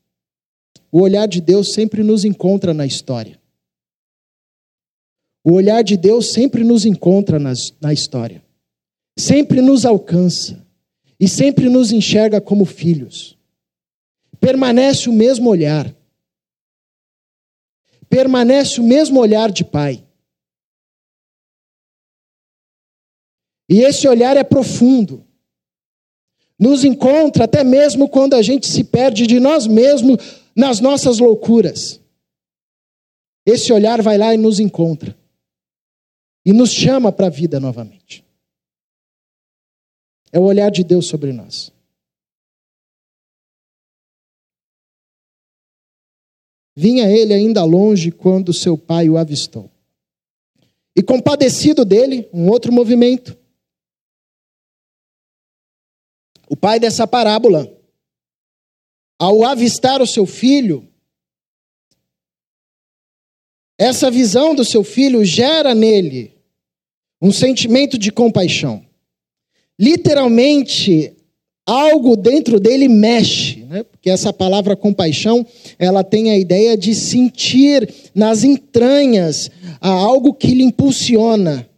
o 0.90 1.00
olhar 1.00 1.26
de 1.26 1.40
Deus 1.40 1.72
sempre 1.72 2.02
nos 2.02 2.24
encontra 2.24 2.72
na 2.72 2.86
história. 2.86 3.40
O 5.42 5.52
olhar 5.52 5.82
de 5.82 5.96
Deus 5.96 6.32
sempre 6.32 6.64
nos 6.64 6.86
encontra 6.86 7.38
nas, 7.38 7.74
na 7.80 7.92
história, 7.92 8.42
sempre 9.18 9.60
nos 9.60 9.84
alcança 9.84 10.64
e 11.18 11.28
sempre 11.28 11.68
nos 11.68 11.92
enxerga 11.92 12.40
como 12.40 12.64
filhos. 12.64 13.36
Permanece 14.40 15.10
o 15.10 15.12
mesmo 15.12 15.50
olhar, 15.50 15.94
permanece 18.08 18.80
o 18.80 18.84
mesmo 18.84 19.18
olhar 19.20 19.50
de 19.50 19.64
pai. 19.64 20.03
E 23.68 23.80
esse 23.80 24.06
olhar 24.06 24.36
é 24.36 24.44
profundo. 24.44 25.26
Nos 26.58 26.84
encontra 26.84 27.44
até 27.44 27.64
mesmo 27.64 28.08
quando 28.08 28.34
a 28.34 28.42
gente 28.42 28.66
se 28.66 28.84
perde 28.84 29.26
de 29.26 29.40
nós 29.40 29.66
mesmos 29.66 30.42
nas 30.54 30.80
nossas 30.80 31.18
loucuras. 31.18 32.00
Esse 33.46 33.72
olhar 33.72 34.00
vai 34.00 34.16
lá 34.16 34.32
e 34.34 34.36
nos 34.36 34.60
encontra. 34.60 35.16
E 36.44 36.52
nos 36.52 36.70
chama 36.70 37.10
para 37.10 37.26
a 37.26 37.30
vida 37.30 37.58
novamente. 37.58 38.24
É 40.32 40.38
o 40.38 40.42
olhar 40.42 40.70
de 40.70 40.84
Deus 40.84 41.06
sobre 41.06 41.32
nós. 41.32 41.72
Vinha 46.76 47.08
ele 47.08 47.32
ainda 47.32 47.64
longe 47.64 48.10
quando 48.10 48.52
seu 48.52 48.76
pai 48.76 49.08
o 49.08 49.16
avistou. 49.16 49.70
E 50.96 51.02
compadecido 51.02 51.84
dele, 51.84 52.28
um 52.32 52.48
outro 52.48 52.72
movimento, 52.72 53.36
o 56.54 56.56
pai 56.56 56.78
dessa 56.78 57.04
parábola, 57.04 57.68
ao 59.18 59.42
avistar 59.42 60.00
o 60.00 60.06
seu 60.06 60.24
filho, 60.24 60.88
essa 63.76 64.08
visão 64.08 64.54
do 64.54 64.64
seu 64.64 64.84
filho 64.84 65.24
gera 65.24 65.74
nele 65.74 66.32
um 67.20 67.32
sentimento 67.32 67.98
de 67.98 68.12
compaixão. 68.12 68.86
Literalmente, 69.76 71.16
algo 71.66 72.16
dentro 72.16 72.60
dele 72.60 72.86
mexe, 72.86 73.64
né? 73.64 73.82
porque 73.82 74.08
essa 74.08 74.32
palavra 74.32 74.76
compaixão, 74.76 75.44
ela 75.76 76.04
tem 76.04 76.30
a 76.30 76.38
ideia 76.38 76.76
de 76.76 76.94
sentir 76.94 77.92
nas 78.14 78.44
entranhas 78.44 79.50
algo 79.80 80.32
que 80.32 80.54
lhe 80.54 80.62
impulsiona. 80.62 81.68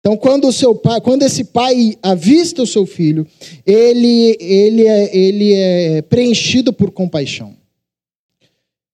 Então, 0.00 0.16
quando, 0.16 0.48
o 0.48 0.52
seu 0.52 0.74
pai, 0.74 1.00
quando 1.00 1.22
esse 1.22 1.44
pai 1.44 1.94
avista 2.02 2.62
o 2.62 2.66
seu 2.66 2.86
filho, 2.86 3.26
ele, 3.66 4.36
ele, 4.40 4.86
é, 4.86 5.16
ele 5.16 5.54
é 5.54 6.02
preenchido 6.02 6.72
por 6.72 6.90
compaixão. 6.90 7.54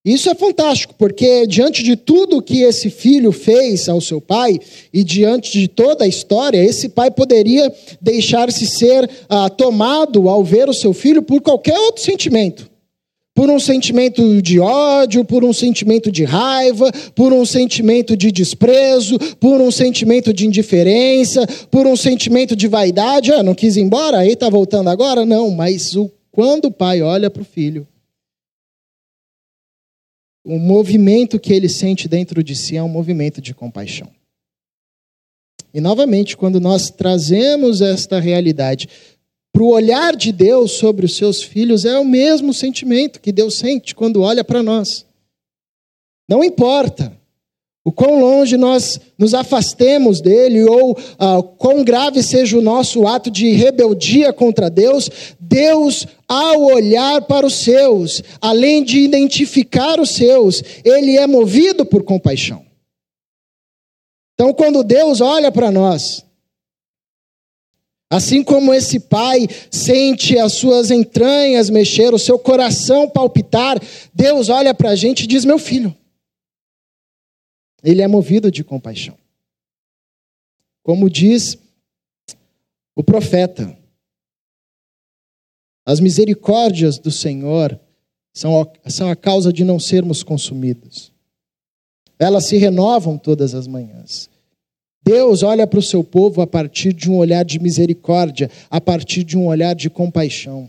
Isso 0.04 0.28
é 0.28 0.34
fantástico, 0.34 0.94
porque 0.96 1.46
diante 1.46 1.82
de 1.82 1.96
tudo 1.96 2.42
que 2.42 2.62
esse 2.62 2.90
filho 2.90 3.32
fez 3.32 3.88
ao 3.88 4.00
seu 4.00 4.20
pai, 4.20 4.58
e 4.92 5.02
diante 5.02 5.58
de 5.58 5.68
toda 5.68 6.04
a 6.04 6.08
história, 6.08 6.58
esse 6.58 6.88
pai 6.88 7.10
poderia 7.10 7.72
deixar-se 8.00 8.66
ser 8.66 9.08
ah, 9.28 9.48
tomado 9.48 10.28
ao 10.28 10.44
ver 10.44 10.68
o 10.68 10.74
seu 10.74 10.92
filho 10.92 11.22
por 11.22 11.40
qualquer 11.40 11.78
outro 11.78 12.02
sentimento 12.02 12.75
por 13.36 13.50
um 13.50 13.60
sentimento 13.60 14.40
de 14.40 14.58
ódio, 14.58 15.22
por 15.22 15.44
um 15.44 15.52
sentimento 15.52 16.10
de 16.10 16.24
raiva, 16.24 16.90
por 17.14 17.34
um 17.34 17.44
sentimento 17.44 18.16
de 18.16 18.32
desprezo, 18.32 19.18
por 19.38 19.60
um 19.60 19.70
sentimento 19.70 20.32
de 20.32 20.46
indiferença, 20.46 21.46
por 21.70 21.86
um 21.86 21.94
sentimento 21.94 22.56
de 22.56 22.66
vaidade. 22.66 23.30
Ah, 23.32 23.42
não 23.42 23.54
quis 23.54 23.76
ir 23.76 23.82
embora? 23.82 24.20
Aí 24.20 24.32
está 24.32 24.48
voltando 24.48 24.88
agora? 24.88 25.26
Não, 25.26 25.50
mas 25.50 25.94
o, 25.94 26.10
quando 26.32 26.68
o 26.68 26.72
pai 26.72 27.02
olha 27.02 27.28
para 27.28 27.42
o 27.42 27.44
filho, 27.44 27.86
o 30.42 30.58
movimento 30.58 31.38
que 31.38 31.52
ele 31.52 31.68
sente 31.68 32.08
dentro 32.08 32.42
de 32.42 32.56
si 32.56 32.74
é 32.78 32.82
um 32.82 32.88
movimento 32.88 33.42
de 33.42 33.52
compaixão. 33.52 34.08
E 35.74 35.80
novamente, 35.80 36.38
quando 36.38 36.58
nós 36.58 36.88
trazemos 36.88 37.82
esta 37.82 38.18
realidade 38.18 38.88
para 39.56 39.62
o 39.62 39.70
olhar 39.70 40.14
de 40.14 40.32
Deus 40.32 40.72
sobre 40.72 41.06
os 41.06 41.16
seus 41.16 41.42
filhos 41.42 41.86
é 41.86 41.98
o 41.98 42.04
mesmo 42.04 42.52
sentimento 42.52 43.18
que 43.18 43.32
Deus 43.32 43.54
sente 43.54 43.94
quando 43.94 44.20
olha 44.20 44.44
para 44.44 44.62
nós. 44.62 45.06
Não 46.28 46.44
importa 46.44 47.10
o 47.82 47.90
quão 47.90 48.20
longe 48.20 48.58
nós 48.58 49.00
nos 49.16 49.32
afastemos 49.32 50.20
dele 50.20 50.62
ou 50.64 50.94
ah, 51.18 51.42
quão 51.56 51.82
grave 51.82 52.22
seja 52.22 52.58
o 52.58 52.60
nosso 52.60 53.06
ato 53.06 53.30
de 53.30 53.48
rebeldia 53.52 54.30
contra 54.30 54.68
Deus, 54.68 55.08
Deus, 55.40 56.06
ao 56.28 56.62
olhar 56.62 57.22
para 57.22 57.46
os 57.46 57.54
seus, 57.54 58.22
além 58.42 58.84
de 58.84 59.00
identificar 59.00 59.98
os 59.98 60.10
seus, 60.10 60.62
ele 60.84 61.16
é 61.16 61.26
movido 61.26 61.86
por 61.86 62.02
compaixão. 62.02 62.62
Então, 64.34 64.52
quando 64.52 64.84
Deus 64.84 65.22
olha 65.22 65.50
para 65.50 65.70
nós, 65.70 66.25
Assim 68.08 68.44
como 68.44 68.72
esse 68.72 69.00
pai 69.00 69.46
sente 69.70 70.38
as 70.38 70.54
suas 70.54 70.90
entranhas 70.90 71.68
mexer, 71.68 72.14
o 72.14 72.18
seu 72.18 72.38
coração 72.38 73.10
palpitar, 73.10 73.78
Deus 74.14 74.48
olha 74.48 74.72
para 74.72 74.90
a 74.90 74.96
gente 74.96 75.24
e 75.24 75.26
diz: 75.26 75.44
Meu 75.44 75.58
filho. 75.58 75.94
Ele 77.82 78.02
é 78.02 78.08
movido 78.08 78.50
de 78.50 78.64
compaixão. 78.64 79.16
Como 80.82 81.10
diz 81.10 81.58
o 82.94 83.02
profeta, 83.02 83.76
as 85.84 86.00
misericórdias 86.00 86.98
do 86.98 87.10
Senhor 87.10 87.78
são 88.32 88.60
a, 89.08 89.16
causa 89.16 89.52
de 89.52 89.64
não 89.64 89.78
sermos 89.78 90.22
consumidos. 90.22 91.12
Elas 92.18 92.46
se 92.46 92.56
renovam 92.56 93.16
todas 93.16 93.54
as 93.54 93.66
manhãs. 93.66 94.28
Deus 95.06 95.44
olha 95.44 95.68
para 95.68 95.78
o 95.78 95.82
seu 95.82 96.02
povo 96.02 96.42
a 96.42 96.48
partir 96.48 96.92
de 96.92 97.08
um 97.08 97.16
olhar 97.16 97.44
de 97.44 97.60
misericórdia, 97.60 98.50
a 98.68 98.80
partir 98.80 99.22
de 99.22 99.38
um 99.38 99.46
olhar 99.46 99.72
de 99.72 99.88
compaixão. 99.88 100.68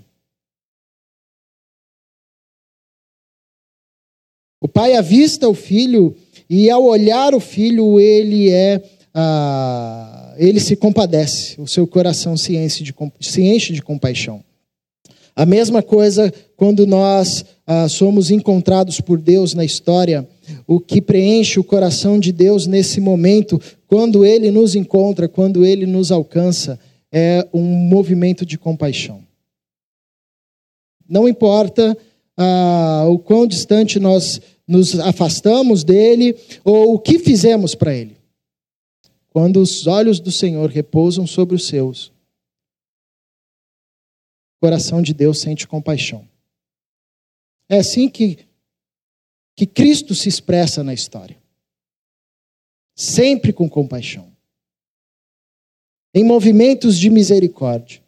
O 4.62 4.68
pai 4.68 4.96
avista 4.96 5.50
o 5.50 5.56
filho 5.56 6.16
e 6.48 6.70
ao 6.70 6.84
olhar 6.84 7.34
o 7.34 7.40
filho 7.40 8.00
ele 8.00 8.52
é 8.52 8.84
ah, 9.12 10.36
ele 10.38 10.60
se 10.60 10.76
compadece, 10.76 11.60
o 11.60 11.66
seu 11.66 11.88
coração 11.88 12.38
se 12.38 12.56
enche, 12.56 12.84
de, 12.84 12.94
se 13.20 13.42
enche 13.42 13.74
de 13.74 13.82
compaixão. 13.82 14.44
A 15.36 15.48
mesma 15.48 15.82
coisa 15.82 16.32
quando 16.56 16.86
nós 16.86 17.44
ah, 17.66 17.90
somos 17.90 18.30
encontrados 18.30 19.02
por 19.02 19.18
Deus 19.18 19.56
na 19.56 19.66
história, 19.66 20.28
o 20.66 20.80
que 20.80 21.02
preenche 21.02 21.60
o 21.60 21.64
coração 21.64 22.20
de 22.20 22.32
Deus 22.32 22.68
nesse 22.68 23.00
momento, 23.00 23.60
quando 23.88 24.26
Ele 24.26 24.52
nos 24.52 24.76
encontra, 24.76 25.28
quando 25.28 25.66
Ele 25.66 25.86
nos 25.86 26.12
alcança, 26.12 26.80
é 27.12 27.48
um 27.54 27.64
movimento 27.64 28.46
de 28.46 28.58
compaixão. 28.58 29.24
Não 31.08 31.28
importa 31.28 31.98
ah, 32.36 33.06
o 33.08 33.18
quão 33.18 33.48
distante 33.48 34.00
nós 34.00 34.42
nos 34.68 35.00
afastamos 35.00 35.84
dele 35.84 36.36
ou 36.64 36.96
o 36.96 37.00
que 37.00 37.18
fizemos 37.18 37.74
para 37.74 37.96
ele. 37.96 38.18
Quando 39.30 39.62
os 39.62 39.88
olhos 39.88 40.20
do 40.20 40.32
Senhor 40.32 40.70
repousam 40.70 41.26
sobre 41.26 41.56
os 41.56 41.68
seus, 41.68 42.08
o 44.58 44.60
coração 44.62 45.02
de 45.02 45.14
Deus 45.14 45.40
sente 45.40 45.68
compaixão. 45.68 46.28
É 47.70 47.78
assim 47.78 48.10
que, 48.10 48.40
que 49.58 49.66
Cristo 49.66 50.14
se 50.14 50.30
expressa 50.30 50.84
na 50.84 50.94
história. 50.94 51.36
Sempre 52.96 53.52
com 53.52 53.68
compaixão. 53.68 54.32
Em 56.14 56.24
movimentos 56.24 56.98
de 56.98 57.10
misericórdia. 57.10 58.02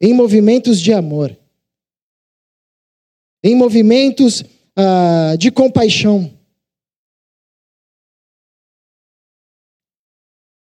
Em 0.00 0.14
movimentos 0.14 0.80
de 0.80 0.92
amor. 0.92 1.36
Em 3.42 3.56
movimentos 3.56 4.44
ah, 4.76 5.34
de 5.36 5.50
compaixão. 5.50 6.33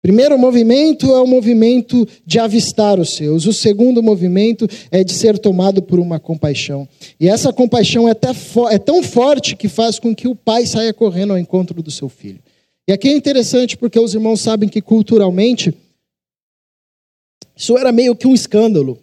Primeiro 0.08 0.40
movimento 0.40 1.14
é 1.14 1.20
o 1.20 1.28
movimento 1.28 2.08
de 2.26 2.40
avistar 2.40 2.98
os 2.98 3.14
seus. 3.14 3.46
O 3.46 3.52
segundo 3.52 4.02
movimento 4.02 4.66
é 4.90 5.04
de 5.04 5.12
ser 5.12 5.38
tomado 5.38 5.82
por 5.82 6.00
uma 6.00 6.18
compaixão. 6.18 6.88
E 7.20 7.28
essa 7.28 7.52
compaixão 7.52 8.08
é, 8.08 8.14
é 8.72 8.78
tão 8.80 9.04
forte 9.04 9.54
que 9.54 9.68
faz 9.68 10.00
com 10.00 10.16
que 10.16 10.26
o 10.26 10.34
pai 10.34 10.66
saia 10.66 10.94
correndo 10.94 11.34
ao 11.34 11.38
encontro 11.38 11.84
do 11.84 11.92
seu 11.92 12.08
filho. 12.08 12.40
E 12.88 12.94
aqui 12.94 13.10
é 13.10 13.12
interessante 13.12 13.76
porque 13.76 14.00
os 14.00 14.14
irmãos 14.14 14.40
sabem 14.40 14.70
que 14.70 14.82
culturalmente 14.82 15.74
isso 17.54 17.78
era 17.78 17.92
meio 17.92 18.16
que 18.16 18.28
um 18.28 18.34
escândalo. 18.34 18.98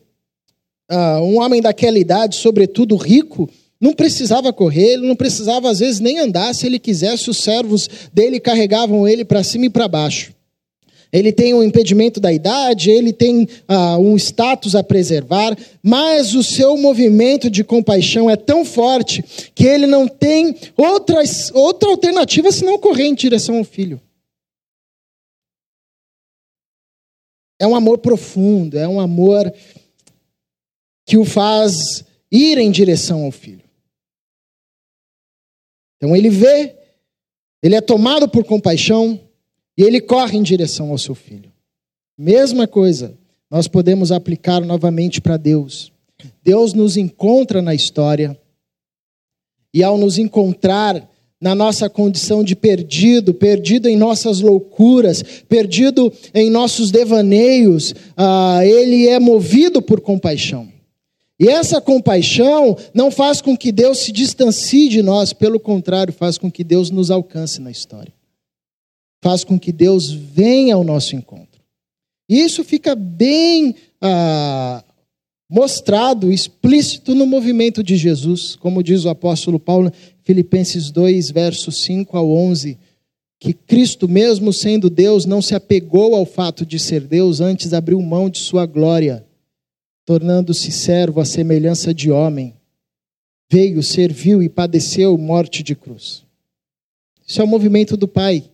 Ah, 0.90 1.20
um 1.20 1.38
homem 1.38 1.60
daquela 1.60 1.98
idade, 1.98 2.36
sobretudo 2.36 2.96
rico, 2.96 3.46
não 3.78 3.92
precisava 3.92 4.54
correr, 4.54 4.94
ele 4.94 5.06
não 5.06 5.16
precisava 5.16 5.70
às 5.70 5.80
vezes 5.80 6.00
nem 6.00 6.18
andar. 6.18 6.54
Se 6.54 6.64
ele 6.64 6.78
quisesse, 6.78 7.28
os 7.28 7.36
servos 7.36 7.90
dele 8.10 8.40
carregavam 8.40 9.06
ele 9.06 9.22
para 9.22 9.44
cima 9.44 9.66
e 9.66 9.70
para 9.70 9.86
baixo 9.86 10.32
ele 11.14 11.32
tem 11.32 11.54
um 11.54 11.62
impedimento 11.62 12.18
da 12.18 12.32
idade, 12.32 12.90
ele 12.90 13.12
tem 13.12 13.48
ah, 13.68 13.96
um 13.98 14.16
status 14.16 14.74
a 14.74 14.82
preservar, 14.82 15.56
mas 15.80 16.34
o 16.34 16.42
seu 16.42 16.76
movimento 16.76 17.48
de 17.48 17.62
compaixão 17.62 18.28
é 18.28 18.34
tão 18.34 18.64
forte 18.64 19.22
que 19.54 19.64
ele 19.64 19.86
não 19.86 20.08
tem 20.08 20.56
outras, 20.76 21.52
outra 21.54 21.88
alternativa 21.88 22.50
senão 22.50 22.80
correr 22.80 23.04
em 23.04 23.14
direção 23.14 23.58
ao 23.58 23.64
filho. 23.64 24.02
É 27.60 27.66
um 27.68 27.76
amor 27.76 27.98
profundo, 27.98 28.76
é 28.76 28.88
um 28.88 28.98
amor 28.98 29.54
que 31.06 31.16
o 31.16 31.24
faz 31.24 32.04
ir 32.28 32.58
em 32.58 32.72
direção 32.72 33.22
ao 33.22 33.30
filho. 33.30 33.62
Então 35.96 36.16
ele 36.16 36.28
vê, 36.28 36.74
ele 37.62 37.76
é 37.76 37.80
tomado 37.80 38.28
por 38.28 38.42
compaixão, 38.42 39.20
e 39.76 39.82
ele 39.82 40.00
corre 40.00 40.38
em 40.38 40.42
direção 40.42 40.90
ao 40.90 40.98
seu 40.98 41.14
filho. 41.14 41.52
Mesma 42.16 42.66
coisa, 42.66 43.16
nós 43.50 43.66
podemos 43.66 44.12
aplicar 44.12 44.60
novamente 44.60 45.20
para 45.20 45.36
Deus. 45.36 45.92
Deus 46.42 46.72
nos 46.72 46.96
encontra 46.96 47.60
na 47.60 47.74
história, 47.74 48.38
e 49.72 49.82
ao 49.82 49.98
nos 49.98 50.18
encontrar 50.18 51.10
na 51.40 51.54
nossa 51.54 51.90
condição 51.90 52.44
de 52.44 52.54
perdido, 52.54 53.34
perdido 53.34 53.88
em 53.88 53.96
nossas 53.96 54.40
loucuras, 54.40 55.22
perdido 55.48 56.12
em 56.32 56.48
nossos 56.48 56.92
devaneios, 56.92 57.92
ah, 58.16 58.60
ele 58.64 59.08
é 59.08 59.18
movido 59.18 59.82
por 59.82 60.00
compaixão. 60.00 60.68
E 61.38 61.48
essa 61.48 61.80
compaixão 61.80 62.76
não 62.94 63.10
faz 63.10 63.40
com 63.40 63.56
que 63.56 63.72
Deus 63.72 63.98
se 63.98 64.12
distancie 64.12 64.88
de 64.88 65.02
nós, 65.02 65.32
pelo 65.32 65.58
contrário, 65.58 66.14
faz 66.14 66.38
com 66.38 66.50
que 66.50 66.62
Deus 66.62 66.90
nos 66.90 67.10
alcance 67.10 67.60
na 67.60 67.72
história 67.72 68.12
faz 69.24 69.42
com 69.42 69.58
que 69.58 69.72
Deus 69.72 70.12
venha 70.12 70.74
ao 70.74 70.84
nosso 70.84 71.16
encontro. 71.16 71.62
Isso 72.28 72.62
fica 72.62 72.94
bem 72.94 73.74
ah, 73.98 74.84
mostrado, 75.48 76.30
explícito 76.30 77.14
no 77.14 77.24
movimento 77.24 77.82
de 77.82 77.96
Jesus, 77.96 78.54
como 78.54 78.82
diz 78.82 79.06
o 79.06 79.08
apóstolo 79.08 79.58
Paulo, 79.58 79.90
Filipenses 80.24 80.90
2, 80.90 81.30
versos 81.30 81.82
5 81.84 82.14
ao 82.18 82.30
11, 82.30 82.78
que 83.40 83.54
Cristo, 83.54 84.06
mesmo 84.06 84.52
sendo 84.52 84.90
Deus, 84.90 85.24
não 85.24 85.40
se 85.40 85.54
apegou 85.54 86.14
ao 86.14 86.26
fato 86.26 86.66
de 86.66 86.78
ser 86.78 87.00
Deus, 87.00 87.40
antes 87.40 87.72
abriu 87.72 87.98
mão 88.02 88.28
de 88.28 88.40
sua 88.40 88.66
glória, 88.66 89.24
tornando-se 90.04 90.70
servo 90.70 91.18
à 91.18 91.24
semelhança 91.24 91.94
de 91.94 92.10
homem. 92.10 92.52
Veio, 93.50 93.82
serviu 93.82 94.42
e 94.42 94.50
padeceu 94.50 95.16
morte 95.16 95.62
de 95.62 95.74
cruz. 95.74 96.22
Isso 97.26 97.40
é 97.40 97.44
o 97.44 97.48
movimento 97.48 97.96
do 97.96 98.06
Pai 98.06 98.50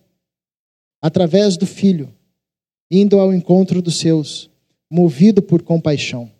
através 1.01 1.57
do 1.57 1.65
Filho, 1.65 2.13
indo 2.89 3.19
ao 3.19 3.33
encontro 3.33 3.81
dos 3.81 3.97
seus, 3.97 4.49
movido 4.89 5.41
por 5.41 5.63
compaixão. 5.63 6.31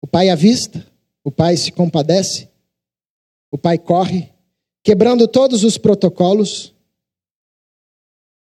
O 0.00 0.06
pai 0.06 0.28
avista, 0.28 0.86
o 1.24 1.30
pai 1.30 1.56
se 1.56 1.72
compadece, 1.72 2.48
o 3.50 3.58
pai 3.58 3.78
corre, 3.78 4.32
quebrando 4.82 5.26
todos 5.26 5.64
os 5.64 5.76
protocolos, 5.76 6.74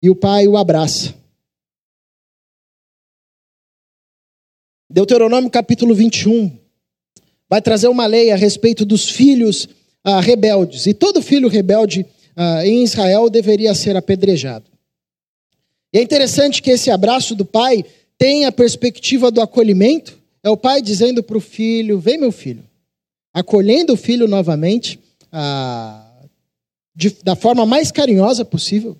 e 0.02 0.10
o 0.10 0.16
pai 0.16 0.48
o 0.48 0.58
abraça. 0.58 1.14
Deuteronômio 4.90 5.52
capítulo 5.52 5.94
21 5.94 6.52
vai 7.48 7.62
trazer 7.62 7.88
uma 7.88 8.08
lei 8.08 8.32
a 8.32 8.36
respeito 8.36 8.84
dos 8.84 9.08
filhos 9.08 9.70
ah, 10.04 10.20
rebeldes. 10.20 10.88
E 10.88 10.96
todo 10.96 11.22
filho 11.22 11.48
rebelde 11.48 12.06
ah, 12.36 12.66
em 12.66 12.84
Israel 12.84 13.30
deveria 13.30 13.76
ser 13.76 13.96
apedrejado. 13.96 14.66
E 15.94 16.00
é 16.00 16.02
interessante 16.02 16.62
que 16.62 16.72
esse 16.72 16.90
abraço 16.90 17.36
do 17.36 17.46
pai 17.46 17.86
tem 18.18 18.46
a 18.46 18.52
perspectiva 18.52 19.30
do 19.30 19.42
acolhimento. 19.42 20.18
É 20.44 20.50
o 20.50 20.58
pai 20.58 20.82
dizendo 20.82 21.22
para 21.22 21.38
o 21.38 21.42
filho: 21.42 22.00
Vem, 22.00 22.18
meu 22.18 22.32
filho. 22.32 22.64
Acolhendo 23.32 23.94
o 23.94 23.98
filho 23.98 24.28
novamente, 24.28 25.00
ah, 25.32 26.04
de, 26.96 27.16
da 27.24 27.36
forma 27.36 27.64
mais 27.64 27.92
carinhosa 27.92 28.44
possível. 28.44 28.98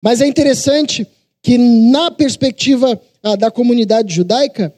Mas 0.00 0.20
é 0.20 0.26
interessante 0.28 1.04
que, 1.42 1.58
na 1.58 2.10
perspectiva 2.10 3.00
da 3.38 3.50
comunidade 3.50 4.14
judaica, 4.14 4.74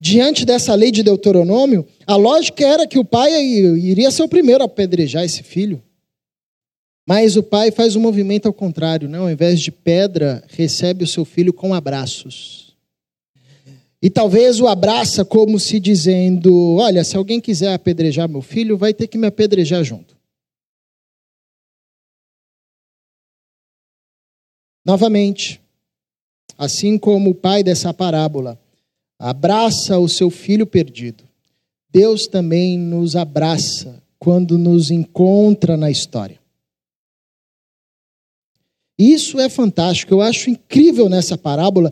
diante 0.00 0.44
dessa 0.44 0.74
lei 0.74 0.90
de 0.90 1.02
Deuteronômio, 1.02 1.86
a 2.06 2.16
lógica 2.16 2.64
era 2.66 2.86
que 2.86 2.98
o 2.98 3.04
pai 3.04 3.32
iria 3.42 4.10
ser 4.10 4.22
o 4.22 4.28
primeiro 4.28 4.62
a 4.62 4.66
apedrejar 4.66 5.24
esse 5.24 5.42
filho. 5.42 5.82
Mas 7.06 7.36
o 7.36 7.42
pai 7.42 7.70
faz 7.70 7.96
um 7.96 8.00
movimento 8.00 8.46
ao 8.46 8.52
contrário, 8.52 9.08
não? 9.08 9.22
Ao 9.22 9.30
invés 9.30 9.60
de 9.60 9.70
pedra, 9.70 10.44
recebe 10.48 11.04
o 11.04 11.08
seu 11.08 11.24
filho 11.24 11.52
com 11.52 11.74
abraços. 11.74 12.76
E 14.02 14.08
talvez 14.08 14.60
o 14.60 14.66
abraça 14.66 15.24
como 15.24 15.58
se 15.58 15.78
dizendo: 15.78 16.76
Olha, 16.76 17.04
se 17.04 17.16
alguém 17.16 17.40
quiser 17.40 17.74
apedrejar 17.74 18.28
meu 18.28 18.40
filho, 18.40 18.78
vai 18.78 18.94
ter 18.94 19.06
que 19.08 19.18
me 19.18 19.26
apedrejar 19.26 19.84
junto. 19.84 20.16
Novamente, 24.84 25.60
assim 26.60 26.98
como 26.98 27.30
o 27.30 27.34
pai 27.34 27.64
dessa 27.64 27.94
parábola 27.94 28.60
abraça 29.18 29.98
o 29.98 30.06
seu 30.06 30.28
filho 30.28 30.66
perdido, 30.66 31.24
Deus 31.90 32.26
também 32.26 32.78
nos 32.78 33.16
abraça 33.16 34.02
quando 34.18 34.58
nos 34.58 34.90
encontra 34.90 35.74
na 35.74 35.90
história. 35.90 36.38
Isso 38.98 39.40
é 39.40 39.48
fantástico, 39.48 40.12
eu 40.12 40.20
acho 40.20 40.50
incrível 40.50 41.08
nessa 41.08 41.38
parábola, 41.38 41.90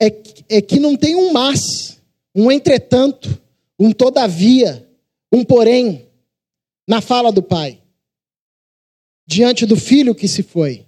é, 0.00 0.06
é 0.48 0.60
que 0.60 0.80
não 0.80 0.96
tem 0.96 1.14
um 1.14 1.32
mas, 1.32 2.00
um 2.34 2.50
entretanto, 2.50 3.40
um 3.78 3.92
todavia, 3.92 4.84
um 5.32 5.44
porém, 5.44 6.08
na 6.88 7.00
fala 7.00 7.30
do 7.30 7.42
pai, 7.42 7.80
diante 9.24 9.64
do 9.64 9.76
filho 9.76 10.12
que 10.12 10.26
se 10.26 10.42
foi, 10.42 10.84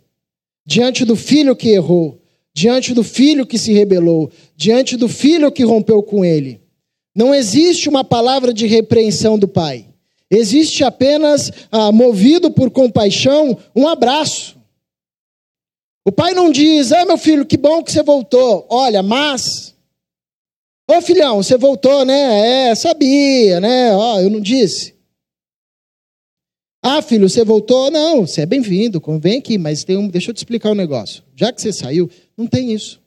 diante 0.66 1.04
do 1.04 1.14
filho 1.14 1.54
que 1.54 1.68
errou, 1.68 2.19
diante 2.60 2.92
do 2.92 3.02
filho 3.02 3.46
que 3.46 3.56
se 3.56 3.72
rebelou, 3.72 4.30
diante 4.54 4.94
do 4.94 5.08
filho 5.08 5.50
que 5.50 5.64
rompeu 5.64 6.02
com 6.02 6.22
ele. 6.22 6.60
Não 7.16 7.34
existe 7.34 7.88
uma 7.88 8.04
palavra 8.04 8.52
de 8.52 8.66
repreensão 8.66 9.38
do 9.38 9.48
pai. 9.48 9.86
Existe 10.30 10.84
apenas, 10.84 11.50
ah, 11.72 11.90
movido 11.90 12.50
por 12.50 12.70
compaixão, 12.70 13.58
um 13.74 13.88
abraço. 13.88 14.58
O 16.06 16.12
pai 16.12 16.34
não 16.34 16.52
diz: 16.52 16.92
Ah, 16.92 17.06
meu 17.06 17.16
filho, 17.16 17.46
que 17.46 17.56
bom 17.56 17.82
que 17.82 17.90
você 17.90 18.02
voltou. 18.02 18.66
Olha, 18.68 19.02
mas. 19.02 19.74
Ô 20.88 21.00
filhão, 21.00 21.42
você 21.42 21.56
voltou, 21.56 22.04
né? 22.04 22.68
É, 22.68 22.74
sabia, 22.74 23.58
né? 23.58 23.94
Ó, 23.94 24.20
eu 24.20 24.28
não 24.28 24.40
disse. 24.40 24.94
Ah, 26.82 27.02
filho, 27.02 27.28
você 27.28 27.44
voltou? 27.44 27.90
Não, 27.90 28.26
você 28.26 28.40
é 28.40 28.46
bem-vindo, 28.46 29.02
vem 29.20 29.38
aqui, 29.38 29.58
mas 29.58 29.84
tem 29.84 29.98
um, 29.98 30.08
deixa 30.08 30.30
eu 30.30 30.34
te 30.34 30.38
explicar 30.38 30.70
um 30.70 30.74
negócio. 30.74 31.22
Já 31.36 31.52
que 31.52 31.60
você 31.60 31.74
saiu, 31.74 32.08
não 32.40 32.46
tem 32.46 32.72
isso. 32.72 32.98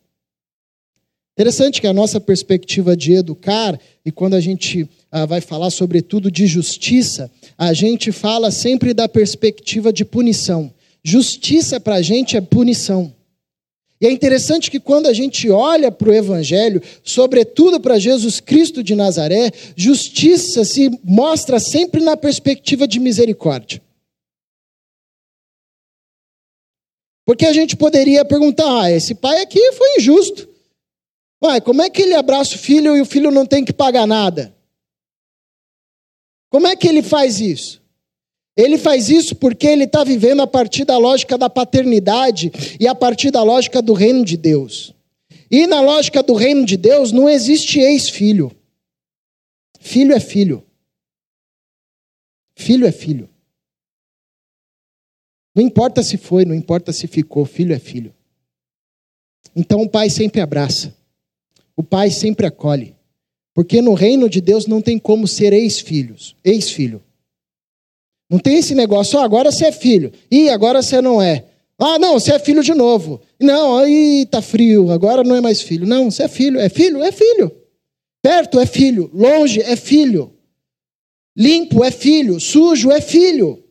Interessante 1.34 1.82
que 1.82 1.88
a 1.88 1.94
nossa 1.94 2.22
perspectiva 2.22 2.96
de 2.96 3.14
educar, 3.14 3.80
e 4.06 4.12
quando 4.12 4.36
a 4.36 4.40
gente 4.40 4.88
ah, 5.12 5.26
vai 5.26 5.42
falar 5.42 5.72
sobretudo 5.72 6.30
de 6.30 6.46
justiça, 6.46 7.32
a 7.58 7.74
gente 7.74 8.12
fala 8.12 8.52
sempre 8.52 8.94
da 8.94 9.10
perspectiva 9.10 9.92
de 9.92 10.06
punição. 10.06 10.72
Justiça 11.04 11.80
para 11.80 11.96
a 11.96 12.02
gente 12.04 12.38
é 12.38 12.42
punição. 12.42 13.12
E 14.00 14.06
é 14.06 14.12
interessante 14.12 14.70
que 14.70 14.80
quando 14.80 15.08
a 15.08 15.14
gente 15.14 15.50
olha 15.50 15.92
para 15.92 16.10
o 16.10 16.14
Evangelho, 16.14 16.82
sobretudo 17.04 17.80
para 17.80 17.98
Jesus 17.98 18.40
Cristo 18.40 18.84
de 18.84 18.94
Nazaré, 18.94 19.50
justiça 19.76 20.64
se 20.64 20.92
mostra 21.04 21.60
sempre 21.60 22.04
na 22.04 22.16
perspectiva 22.16 22.88
de 22.88 23.00
misericórdia. 23.00 23.82
Porque 27.26 27.46
a 27.46 27.54
gente 27.54 27.76
poderia 27.76 28.26
perguntar: 28.26 28.84
ah, 28.84 28.92
esse 28.92 29.16
pai 29.16 29.42
aqui 29.42 29.72
foi 29.74 29.98
injusto. 29.98 30.50
Uai, 31.44 31.60
como 31.62 31.82
é 31.82 31.90
que 31.90 32.02
ele 32.02 32.14
abraça 32.14 32.56
o 32.56 32.60
filho 32.60 32.96
e 32.96 33.02
o 33.02 33.06
filho 33.06 33.30
não 33.30 33.46
tem 33.46 33.66
que 33.66 33.74
pagar 33.74 34.08
nada? 34.08 34.56
Como 36.50 36.68
é 36.68 36.76
que 36.76 36.88
ele 36.88 37.02
faz 37.02 37.40
isso? 37.40 37.82
Ele 38.56 38.78
faz 38.78 39.10
isso 39.10 39.36
porque 39.36 39.66
ele 39.66 39.86
está 39.86 40.04
vivendo 40.04 40.42
a 40.42 40.48
partir 40.48 40.86
da 40.86 40.98
lógica 40.98 41.38
da 41.38 41.50
paternidade 41.50 42.52
e 42.80 42.88
a 42.88 42.94
partir 42.94 43.32
da 43.32 43.42
lógica 43.42 43.82
do 43.82 43.94
reino 43.94 44.24
de 44.24 44.38
Deus. 44.38 44.94
E 45.50 45.66
na 45.66 45.82
lógica 45.82 46.22
do 46.22 46.34
reino 46.34 46.66
de 46.66 46.78
Deus 46.78 47.12
não 47.12 47.28
existe 47.28 47.80
ex-filho. 47.80 48.52
Filho 49.80 50.14
é 50.14 50.20
filho. 50.20 50.64
Filho 52.56 52.86
é 52.86 52.92
filho. 52.92 53.30
Não 55.56 55.64
importa 55.64 56.02
se 56.02 56.18
foi, 56.18 56.46
não 56.46 56.56
importa 56.56 56.92
se 56.92 57.08
ficou, 57.08 57.46
filho 57.46 57.74
é 57.74 57.80
filho. 57.80 58.14
Então 59.56 59.82
o 59.82 59.90
pai 59.90 60.10
sempre 60.10 60.42
abraça. 60.42 60.96
O 61.76 61.84
pai 61.84 62.10
sempre 62.10 62.46
acolhe. 62.46 62.96
Porque 63.54 63.82
no 63.82 63.94
reino 63.94 64.28
de 64.28 64.42
Deus 64.42 64.66
não 64.66 64.82
tem 64.82 64.98
como 64.98 65.28
ser 65.28 65.54
ex-filhos, 65.54 66.36
ex-filho. 66.44 67.04
Não 68.30 68.40
tem 68.40 68.58
esse 68.58 68.74
negócio, 68.74 69.20
oh, 69.20 69.22
agora 69.22 69.52
você 69.52 69.66
é 69.66 69.72
filho, 69.72 70.12
e 70.32 70.50
agora 70.50 70.82
você 70.82 71.00
não 71.02 71.22
é. 71.22 71.46
Ah, 71.78 72.00
não, 72.00 72.14
você 72.14 72.34
é 72.34 72.40
filho 72.40 72.64
de 72.64 72.74
novo. 72.74 73.22
Não, 73.40 73.78
aí 73.78 74.26
tá 74.26 74.42
frio, 74.42 74.90
agora 74.92 75.24
não 75.24 75.36
é 75.36 75.42
mais 75.42 75.62
filho. 75.62 75.86
Não, 75.86 76.10
você 76.10 76.24
é 76.24 76.28
filho, 76.28 76.60
é 76.60 76.70
filho, 76.70 77.04
é 77.04 77.12
filho. 77.12 77.52
Perto 78.24 78.60
é 78.60 78.66
filho, 78.66 79.12
longe 79.14 79.62
é 79.62 79.76
filho. 79.76 80.34
Limpo 81.38 81.84
é 81.84 81.92
filho, 81.92 82.40
sujo 82.40 82.92
é 82.92 83.02
filho. 83.02 83.63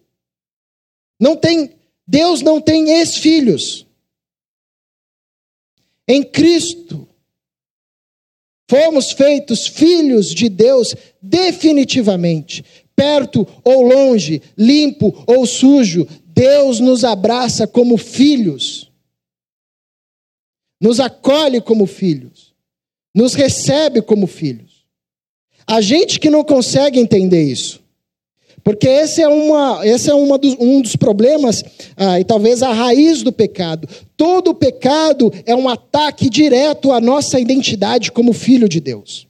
Não 1.22 1.36
tem, 1.36 1.70
Deus 2.04 2.42
não 2.42 2.60
tem 2.60 2.98
ex-filhos. 2.98 3.86
Em 6.08 6.20
Cristo, 6.20 7.06
fomos 8.68 9.12
feitos 9.12 9.68
filhos 9.68 10.34
de 10.34 10.48
Deus 10.48 10.96
definitivamente 11.22 12.64
perto 12.96 13.46
ou 13.62 13.82
longe, 13.82 14.42
limpo 14.58 15.24
ou 15.24 15.46
sujo, 15.46 16.08
Deus 16.26 16.80
nos 16.80 17.04
abraça 17.04 17.68
como 17.68 17.96
filhos, 17.96 18.90
nos 20.80 20.98
acolhe 20.98 21.60
como 21.60 21.86
filhos, 21.86 22.52
nos 23.14 23.34
recebe 23.34 24.02
como 24.02 24.26
filhos. 24.26 24.84
A 25.68 25.80
gente 25.80 26.18
que 26.18 26.28
não 26.28 26.42
consegue 26.42 26.98
entender 26.98 27.44
isso, 27.44 27.81
porque 28.64 28.88
esse 28.88 29.20
é, 29.20 29.28
uma, 29.28 29.86
esse 29.86 30.08
é 30.08 30.14
uma 30.14 30.38
dos, 30.38 30.56
um 30.58 30.80
dos 30.80 30.96
problemas, 30.96 31.62
ah, 31.96 32.20
e 32.20 32.24
talvez 32.24 32.62
a 32.62 32.72
raiz 32.72 33.22
do 33.22 33.32
pecado. 33.32 33.88
Todo 34.16 34.54
pecado 34.54 35.32
é 35.44 35.54
um 35.54 35.68
ataque 35.68 36.30
direto 36.30 36.92
à 36.92 37.00
nossa 37.00 37.40
identidade 37.40 38.12
como 38.12 38.32
filho 38.32 38.68
de 38.68 38.80
Deus. 38.80 39.26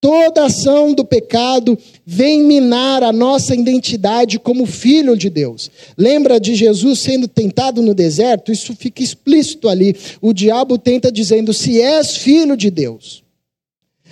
Toda 0.00 0.44
ação 0.44 0.94
do 0.94 1.04
pecado 1.04 1.76
vem 2.06 2.40
minar 2.40 3.02
a 3.02 3.12
nossa 3.12 3.52
identidade 3.52 4.38
como 4.38 4.64
filho 4.64 5.16
de 5.16 5.28
Deus. 5.28 5.68
Lembra 5.96 6.38
de 6.38 6.54
Jesus 6.54 7.00
sendo 7.00 7.26
tentado 7.26 7.82
no 7.82 7.92
deserto? 7.92 8.52
Isso 8.52 8.76
fica 8.76 9.02
explícito 9.02 9.68
ali. 9.68 9.96
O 10.20 10.32
diabo 10.32 10.78
tenta 10.78 11.10
dizendo: 11.10 11.52
se 11.52 11.80
és 11.80 12.16
filho 12.16 12.56
de 12.56 12.70
Deus. 12.70 13.24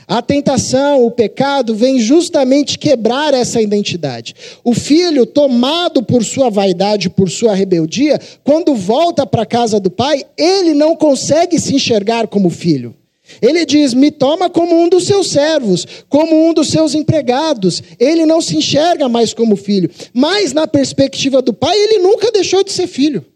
A 0.09 0.23
tentação, 0.23 1.05
o 1.05 1.11
pecado, 1.11 1.75
vem 1.75 1.99
justamente 1.99 2.79
quebrar 2.79 3.35
essa 3.35 3.61
identidade. 3.61 4.35
O 4.63 4.73
filho, 4.73 5.27
tomado 5.27 6.01
por 6.01 6.25
sua 6.25 6.49
vaidade, 6.49 7.11
por 7.11 7.29
sua 7.29 7.55
rebeldia, 7.55 8.21
quando 8.45 8.75
volta 8.77 9.27
para 9.27 9.43
a 9.43 9.47
casa 9.47 9.81
do 9.81 9.91
pai, 9.91 10.25
ele 10.39 10.75
não 10.75 10.95
consegue 10.95 11.59
se 11.59 11.75
enxergar 11.75 12.29
como 12.29 12.51
filho. 12.51 12.95
Ele 13.43 13.67
diz: 13.67 13.93
Me 13.95 14.13
toma 14.13 14.49
como 14.49 14.81
um 14.81 14.89
dos 14.89 15.05
seus 15.07 15.31
servos, 15.31 15.85
como 16.09 16.49
um 16.49 16.55
dos 16.55 16.69
seus 16.69 16.95
empregados. 16.95 17.83
Ele 17.99 18.25
não 18.25 18.41
se 18.41 18.57
enxerga 18.57 19.09
mais 19.09 19.35
como 19.35 19.57
filho. 19.57 19.91
Mas, 20.15 20.53
na 20.53 20.69
perspectiva 20.69 21.43
do 21.43 21.53
pai, 21.53 21.77
ele 21.77 21.99
nunca 21.99 22.31
deixou 22.31 22.63
de 22.63 22.71
ser 22.71 22.87
filho. 22.87 23.27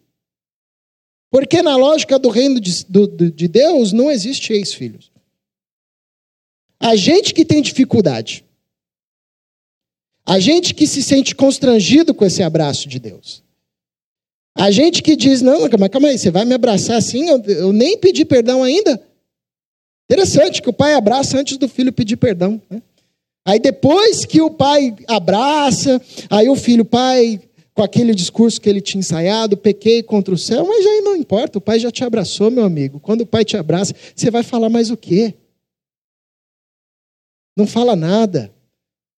Porque, 1.33 1.62
na 1.62 1.76
lógica 1.76 2.16
do 2.16 2.28
reino 2.28 2.61
de, 2.61 2.85
do, 2.87 3.09
de 3.09 3.48
Deus, 3.48 3.92
não 3.92 4.09
existe 4.09 4.52
ex-filhos. 4.52 5.09
A 6.80 6.96
gente 6.96 7.34
que 7.34 7.44
tem 7.44 7.60
dificuldade, 7.60 8.42
a 10.26 10.38
gente 10.38 10.74
que 10.74 10.86
se 10.86 11.02
sente 11.02 11.34
constrangido 11.34 12.14
com 12.14 12.24
esse 12.24 12.42
abraço 12.42 12.88
de 12.88 12.98
Deus, 12.98 13.42
a 14.56 14.70
gente 14.70 15.02
que 15.02 15.14
diz: 15.14 15.42
Não, 15.42 15.68
mas 15.78 15.88
calma 15.90 16.08
aí, 16.08 16.18
você 16.18 16.30
vai 16.30 16.44
me 16.44 16.54
abraçar 16.54 16.96
assim? 16.96 17.28
Eu, 17.28 17.42
eu 17.44 17.72
nem 17.72 17.98
pedi 17.98 18.24
perdão 18.24 18.62
ainda. 18.62 19.00
Interessante 20.10 20.60
que 20.60 20.68
o 20.68 20.72
pai 20.72 20.94
abraça 20.94 21.38
antes 21.38 21.56
do 21.56 21.68
filho 21.68 21.92
pedir 21.92 22.16
perdão. 22.16 22.60
Né? 22.68 22.82
Aí 23.46 23.58
depois 23.58 24.24
que 24.24 24.40
o 24.40 24.50
pai 24.50 24.94
abraça, 25.06 26.00
aí 26.28 26.48
o 26.48 26.56
filho, 26.56 26.84
pai, 26.84 27.40
com 27.72 27.82
aquele 27.82 28.14
discurso 28.14 28.60
que 28.60 28.68
ele 28.68 28.80
tinha 28.80 28.98
ensaiado, 28.98 29.56
pequei 29.56 30.02
contra 30.02 30.34
o 30.34 30.38
céu, 30.38 30.66
mas 30.66 30.84
aí 30.84 31.00
não 31.02 31.14
importa, 31.14 31.58
o 31.58 31.60
pai 31.60 31.78
já 31.78 31.90
te 31.90 32.04
abraçou, 32.04 32.50
meu 32.50 32.64
amigo. 32.64 32.98
Quando 32.98 33.20
o 33.20 33.26
pai 33.26 33.44
te 33.44 33.56
abraça, 33.56 33.94
você 34.14 34.30
vai 34.30 34.42
falar 34.42 34.68
mais 34.68 34.90
o 34.90 34.96
quê? 34.96 35.34
Não 37.60 37.66
fala 37.66 37.94
nada. 37.94 38.50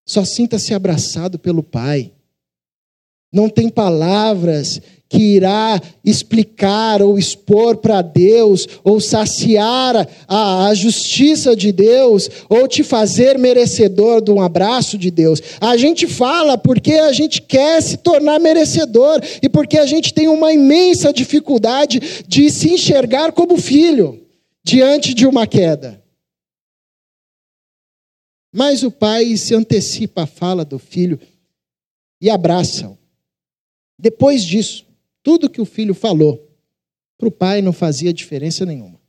Só 0.05 0.25
sinta-se 0.25 0.75
abraçado 0.75 1.39
pelo 1.39 1.63
pai. 1.63 2.11
Não 3.33 3.49
tem 3.49 3.69
palavras 3.69 4.83
que 5.09 5.37
irá 5.37 5.81
explicar 6.05 7.03
ou 7.03 7.17
expor 7.17 7.77
para 7.77 8.03
Deus, 8.03 8.67
ou 8.83 9.01
saciar 9.01 10.09
a, 10.27 10.67
a, 10.67 10.75
justiça 10.75 11.55
de 11.55 11.71
Deus, 11.71 12.29
ou 12.49 12.67
te 12.67 12.83
fazer 12.83 13.39
merecedor 13.39 14.21
de 14.21 14.33
um 14.33 14.41
abraço 14.41 14.99
de 14.99 15.09
Deus. 15.09 15.41
A 15.61 15.77
gente 15.77 16.09
fala 16.09 16.59
porque 16.59 16.95
a 16.95 17.13
gente 17.13 17.41
quer 17.41 17.81
se 17.81 17.97
tornar 17.97 18.41
merecedor 18.41 19.21
e 19.41 19.49
porque 19.49 19.79
a 19.79 19.87
gente 19.87 20.13
tem 20.13 20.27
uma 20.27 20.53
imensa 20.53 21.13
dificuldade 21.13 22.25
de 22.27 22.51
se 22.51 22.73
enxergar 22.73 23.31
como 23.31 23.57
filho 23.57 24.21
diante 24.65 25.15
de 25.15 25.29
uma 25.29 25.47
queda. 25.47 26.02
Mas 28.53 28.83
o 28.83 28.91
pai 28.91 29.37
se 29.37 29.55
antecipa 29.55 30.25
à 30.25 30.27
fala 30.27 30.65
do 30.65 30.79
filho 30.79 31.19
e 32.21 32.29
abraça-o. 32.29 32.99
Depois 33.99 34.45
disso, 34.45 34.87
tudo 35.23 35.49
que 35.49 35.61
o 35.61 35.65
filho 35.65 35.95
falou 35.95 36.51
para 37.17 37.29
o 37.29 37.33
pai 37.33 37.63
não 37.63 37.73
fazia 37.73 38.13
diferença 38.13 38.67
nenhuma. 38.67 39.01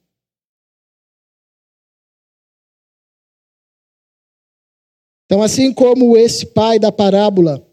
Então, 5.26 5.42
assim 5.42 5.74
como 5.74 6.16
esse 6.16 6.46
pai 6.46 6.78
da 6.78 6.92
parábola 6.92 7.68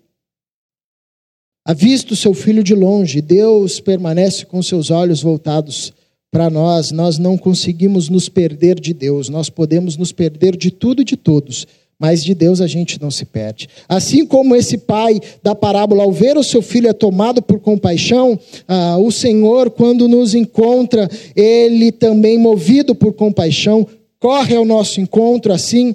ha 1.66 1.74
visto 1.74 2.16
seu 2.16 2.32
filho 2.32 2.64
de 2.64 2.74
longe, 2.74 3.20
Deus 3.20 3.78
permanece 3.80 4.46
com 4.46 4.62
seus 4.62 4.90
olhos 4.90 5.22
voltados 5.22 5.92
para 6.30 6.48
nós. 6.48 6.90
Nós 6.90 7.18
não 7.18 7.36
conseguimos 7.36 8.08
nos 8.08 8.28
perder 8.28 8.78
de 8.78 8.94
Deus, 8.94 9.28
nós 9.28 9.50
podemos 9.50 9.96
nos 9.96 10.12
perder 10.12 10.56
de 10.56 10.70
tudo 10.70 11.02
e 11.02 11.04
de 11.04 11.16
todos, 11.16 11.66
mas 11.98 12.24
de 12.24 12.34
Deus 12.34 12.60
a 12.60 12.66
gente 12.66 13.00
não 13.00 13.10
se 13.10 13.24
perde. 13.24 13.68
Assim 13.88 14.24
como 14.24 14.56
esse 14.56 14.78
pai 14.78 15.20
da 15.42 15.54
parábola, 15.54 16.02
ao 16.02 16.12
ver 16.12 16.36
o 16.36 16.44
seu 16.44 16.62
filho 16.62 16.88
é 16.88 16.92
tomado 16.92 17.42
por 17.42 17.60
compaixão, 17.60 18.38
ah, 18.66 18.96
o 18.98 19.10
Senhor, 19.10 19.70
quando 19.70 20.08
nos 20.08 20.34
encontra, 20.34 21.08
ele 21.36 21.92
também, 21.92 22.38
movido 22.38 22.94
por 22.94 23.12
compaixão, 23.12 23.86
corre 24.18 24.54
ao 24.54 24.64
nosso 24.64 25.00
encontro, 25.00 25.52
assim 25.52 25.94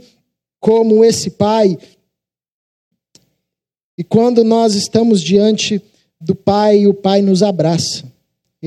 como 0.59 1.03
esse 1.03 1.29
pai. 1.31 1.77
E 3.97 4.03
quando 4.03 4.43
nós 4.43 4.75
estamos 4.75 5.21
diante 5.21 5.81
do 6.19 6.35
pai, 6.35 6.87
o 6.87 6.93
pai 6.93 7.21
nos 7.21 7.41
abraça, 7.41 8.03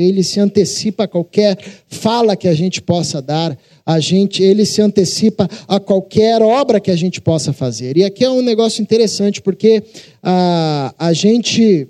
Ele 0.00 0.22
se 0.22 0.38
antecipa 0.38 1.04
a 1.04 1.08
qualquer 1.08 1.58
fala 1.88 2.36
que 2.36 2.46
a 2.46 2.54
gente 2.54 2.80
possa 2.80 3.20
dar, 3.20 3.58
a 3.84 4.00
gente, 4.00 4.42
ele 4.42 4.64
se 4.64 4.80
antecipa 4.80 5.48
a 5.66 5.80
qualquer 5.80 6.42
obra 6.42 6.80
que 6.80 6.90
a 6.90 6.96
gente 6.96 7.20
possa 7.20 7.52
fazer. 7.52 7.96
E 7.96 8.04
aqui 8.04 8.24
é 8.24 8.30
um 8.30 8.42
negócio 8.42 8.82
interessante, 8.82 9.42
porque 9.42 9.82
a, 10.22 10.94
a 10.98 11.12
gente 11.12 11.88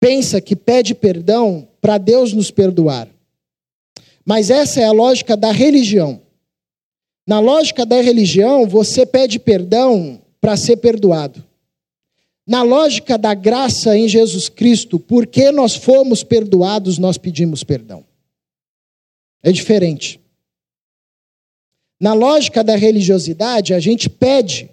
pensa 0.00 0.40
que 0.40 0.56
pede 0.56 0.94
perdão 0.94 1.68
para 1.80 1.98
Deus 1.98 2.32
nos 2.32 2.50
perdoar. 2.50 3.08
Mas 4.24 4.50
essa 4.50 4.80
é 4.80 4.84
a 4.84 4.92
lógica 4.92 5.36
da 5.36 5.52
religião. 5.52 6.20
Na 7.26 7.40
lógica 7.40 7.86
da 7.86 8.00
religião, 8.00 8.66
você 8.66 9.04
pede 9.06 9.38
perdão 9.38 10.20
para 10.40 10.56
ser 10.56 10.76
perdoado. 10.76 11.45
Na 12.46 12.62
lógica 12.62 13.18
da 13.18 13.34
graça 13.34 13.96
em 13.96 14.06
Jesus 14.08 14.48
Cristo, 14.48 15.00
porque 15.00 15.50
nós 15.50 15.74
fomos 15.74 16.22
perdoados, 16.22 16.96
nós 16.96 17.18
pedimos 17.18 17.64
perdão. 17.64 18.04
É 19.42 19.50
diferente. 19.50 20.20
Na 22.00 22.12
lógica 22.12 22.62
da 22.62 22.76
religiosidade, 22.76 23.74
a 23.74 23.80
gente 23.80 24.08
pede 24.08 24.70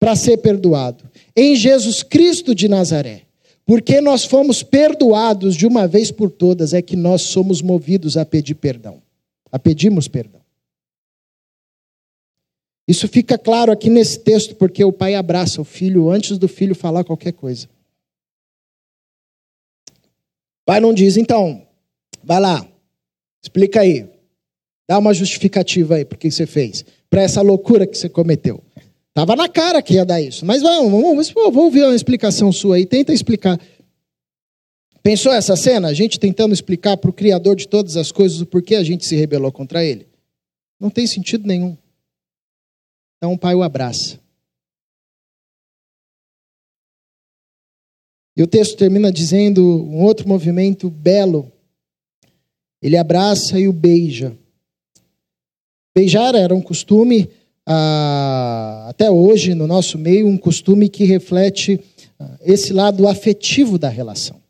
para 0.00 0.16
ser 0.16 0.38
perdoado. 0.38 1.04
Em 1.36 1.54
Jesus 1.54 2.02
Cristo 2.02 2.54
de 2.54 2.66
Nazaré, 2.66 3.22
porque 3.64 4.00
nós 4.00 4.24
fomos 4.24 4.62
perdoados 4.62 5.54
de 5.54 5.66
uma 5.66 5.86
vez 5.86 6.10
por 6.10 6.30
todas, 6.30 6.72
é 6.72 6.80
que 6.80 6.96
nós 6.96 7.22
somos 7.22 7.60
movidos 7.60 8.16
a 8.16 8.24
pedir 8.24 8.54
perdão, 8.54 9.02
a 9.52 9.58
pedirmos 9.58 10.08
perdão. 10.08 10.37
Isso 12.88 13.06
fica 13.06 13.36
claro 13.36 13.70
aqui 13.70 13.90
nesse 13.90 14.18
texto, 14.20 14.54
porque 14.54 14.82
o 14.82 14.90
pai 14.90 15.14
abraça 15.14 15.60
o 15.60 15.64
filho 15.64 16.08
antes 16.08 16.38
do 16.38 16.48
filho 16.48 16.74
falar 16.74 17.04
qualquer 17.04 17.32
coisa. 17.32 17.68
O 20.62 20.64
pai 20.64 20.80
não 20.80 20.94
diz, 20.94 21.18
então, 21.18 21.66
vai 22.24 22.40
lá, 22.40 22.66
explica 23.42 23.82
aí, 23.82 24.08
dá 24.88 24.98
uma 24.98 25.12
justificativa 25.12 25.96
aí 25.96 26.04
por 26.06 26.16
que 26.16 26.30
você 26.30 26.46
fez, 26.46 26.82
para 27.10 27.20
essa 27.20 27.42
loucura 27.42 27.86
que 27.86 27.96
você 27.96 28.08
cometeu. 28.08 28.62
Estava 29.10 29.36
na 29.36 29.50
cara 29.50 29.82
que 29.82 29.94
ia 29.94 30.04
dar 30.06 30.22
isso, 30.22 30.46
mas 30.46 30.62
vamos, 30.62 30.90
vamos, 30.90 31.30
vamos 31.30 31.56
ouvir 31.56 31.84
uma 31.84 31.94
explicação 31.94 32.50
sua 32.50 32.76
aí, 32.76 32.86
tenta 32.86 33.12
explicar. 33.12 33.60
Pensou 35.02 35.32
essa 35.32 35.56
cena? 35.56 35.88
A 35.88 35.94
gente 35.94 36.18
tentando 36.18 36.54
explicar 36.54 36.96
para 36.96 37.10
o 37.10 37.12
Criador 37.12 37.54
de 37.54 37.68
todas 37.68 37.98
as 37.98 38.10
coisas 38.10 38.40
o 38.40 38.46
porquê 38.46 38.76
a 38.76 38.82
gente 38.82 39.04
se 39.04 39.14
rebelou 39.14 39.52
contra 39.52 39.84
ele? 39.84 40.06
Não 40.80 40.88
tem 40.88 41.06
sentido 41.06 41.46
nenhum. 41.46 41.76
Então 43.18 43.32
o 43.32 43.38
pai 43.38 43.54
o 43.54 43.62
abraça. 43.62 44.20
E 48.36 48.42
o 48.42 48.46
texto 48.46 48.76
termina 48.76 49.10
dizendo 49.10 49.60
um 49.60 50.04
outro 50.04 50.28
movimento 50.28 50.88
belo. 50.88 51.50
Ele 52.80 52.96
abraça 52.96 53.58
e 53.58 53.66
o 53.66 53.72
beija. 53.72 54.38
Beijar 55.92 56.36
era 56.36 56.54
um 56.54 56.62
costume, 56.62 57.28
ah, 57.66 58.86
até 58.88 59.10
hoje, 59.10 59.52
no 59.54 59.66
nosso 59.66 59.98
meio, 59.98 60.28
um 60.28 60.38
costume 60.38 60.88
que 60.88 61.02
reflete 61.04 61.84
ah, 62.20 62.38
esse 62.42 62.72
lado 62.72 63.08
afetivo 63.08 63.76
da 63.76 63.88
relação. 63.88 64.40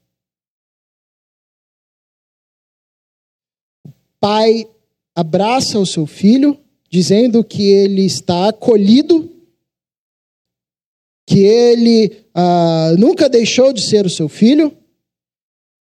O 3.87 3.93
pai 4.21 4.69
abraça 5.15 5.79
o 5.79 5.87
seu 5.87 6.05
filho 6.05 6.63
dizendo 6.91 7.45
que 7.45 7.63
ele 7.63 8.05
está 8.05 8.49
acolhido, 8.49 9.31
que 11.27 11.41
ele 11.41 12.25
ah, 12.35 12.95
nunca 12.99 13.29
deixou 13.29 13.73
de 13.73 13.83
ser 13.83 14.07
o 14.07 14.11
seu 14.11 14.29
filho, 14.29 14.75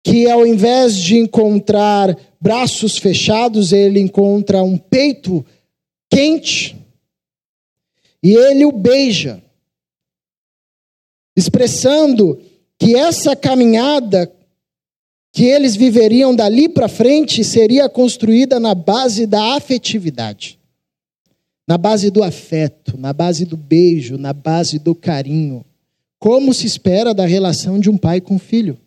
que 0.04 0.30
ao 0.30 0.46
invés 0.46 0.96
de 0.98 1.18
encontrar 1.18 2.18
braços 2.40 2.98
fechados, 2.98 3.72
ele 3.72 4.00
encontra 4.00 4.62
um 4.62 4.78
peito 4.78 5.46
quente 6.10 6.76
e 8.22 8.34
ele 8.34 8.66
o 8.66 8.72
beija, 8.72 9.42
expressando 11.38 12.42
que 12.78 12.96
essa 12.96 13.36
caminhada 13.36 14.32
que 15.32 15.46
eles 15.46 15.76
viveriam 15.76 16.36
dali 16.36 16.68
para 16.68 16.90
frente 16.90 17.44
seria 17.44 17.88
construída 17.88 18.60
na 18.60 18.76
base 18.76 19.26
da 19.26 19.56
afetividade 19.56 20.61
na 21.72 21.78
base 21.78 22.12
do 22.12 22.22
afeto, 22.22 22.98
na 22.98 23.14
base 23.14 23.46
do 23.46 23.56
beijo, 23.56 24.18
na 24.18 24.34
base 24.34 24.78
do 24.78 24.94
carinho. 24.94 25.64
Como 26.20 26.54
se 26.54 26.68
espera 26.68 27.14
da 27.14 27.26
relação 27.26 27.80
de 27.80 27.90
um 27.90 27.98
pai 27.98 28.20
com 28.20 28.38
filho. 28.38 28.78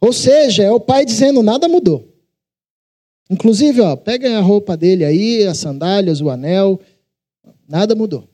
Ou 0.00 0.14
seja, 0.14 0.62
é 0.62 0.70
o 0.70 0.80
pai 0.80 1.04
dizendo: 1.04 1.42
nada 1.42 1.68
mudou. 1.68 2.08
Inclusive, 3.28 3.82
ó, 3.82 3.94
peguem 3.96 4.34
a 4.34 4.40
roupa 4.40 4.74
dele 4.74 5.04
aí, 5.04 5.46
as 5.46 5.58
sandálias, 5.58 6.22
o 6.22 6.30
anel, 6.30 6.80
nada 7.68 7.94
mudou. 7.94 8.26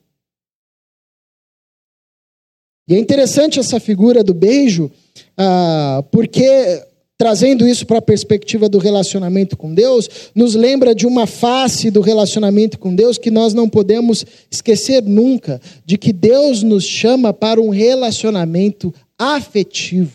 E 2.87 2.95
é 2.95 2.99
interessante 3.01 3.59
essa 3.59 3.81
figura 3.81 4.23
do 4.23 4.33
beijo, 4.33 4.93
ah, 5.37 6.05
porque 6.13 6.87
trazendo 7.19 7.67
isso 7.67 7.85
para 7.85 7.99
a 7.99 8.03
perspectiva 8.03 8.69
do 8.69 8.79
relacionamento 8.79 9.57
com 9.57 9.75
Deus, 9.75 10.09
nos 10.37 10.55
lembra 10.55 10.95
de 10.95 11.05
uma 11.05 11.27
face 11.27 11.91
do 11.91 12.01
relacionamento 12.01 12.79
com 12.79 12.95
Deus 12.95 13.19
que 13.19 13.31
nós 13.31 13.53
não 13.53 13.69
podemos 13.69 14.25
esquecer 14.49 15.03
nunca, 15.03 15.61
de 15.85 15.99
que 15.99 16.13
Deus 16.13 16.63
nos 16.63 16.85
chama 16.85 17.35
para 17.35 17.61
um 17.61 17.71
relacionamento 17.71 18.95
afetivo, 19.19 20.13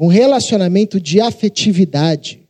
um 0.00 0.06
relacionamento 0.06 0.98
de 0.98 1.20
afetividade, 1.20 2.40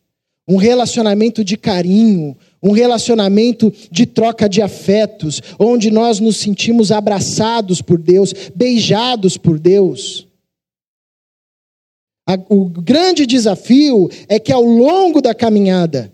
um 0.46 0.56
relacionamento 0.56 1.42
de 1.42 1.56
carinho, 1.56 2.36
um 2.62 2.70
relacionamento 2.70 3.72
de 3.90 4.06
troca 4.06 4.48
de 4.48 4.62
afetos, 4.62 5.42
onde 5.58 5.90
nós 5.90 6.20
nos 6.20 6.36
sentimos 6.36 6.92
abraçados 6.92 7.82
por 7.82 7.98
Deus, 7.98 8.32
beijados 8.54 9.36
por 9.36 9.58
Deus. 9.58 10.25
O 12.48 12.64
grande 12.64 13.24
desafio 13.24 14.10
é 14.28 14.40
que 14.40 14.52
ao 14.52 14.64
longo 14.64 15.22
da 15.22 15.32
caminhada, 15.32 16.12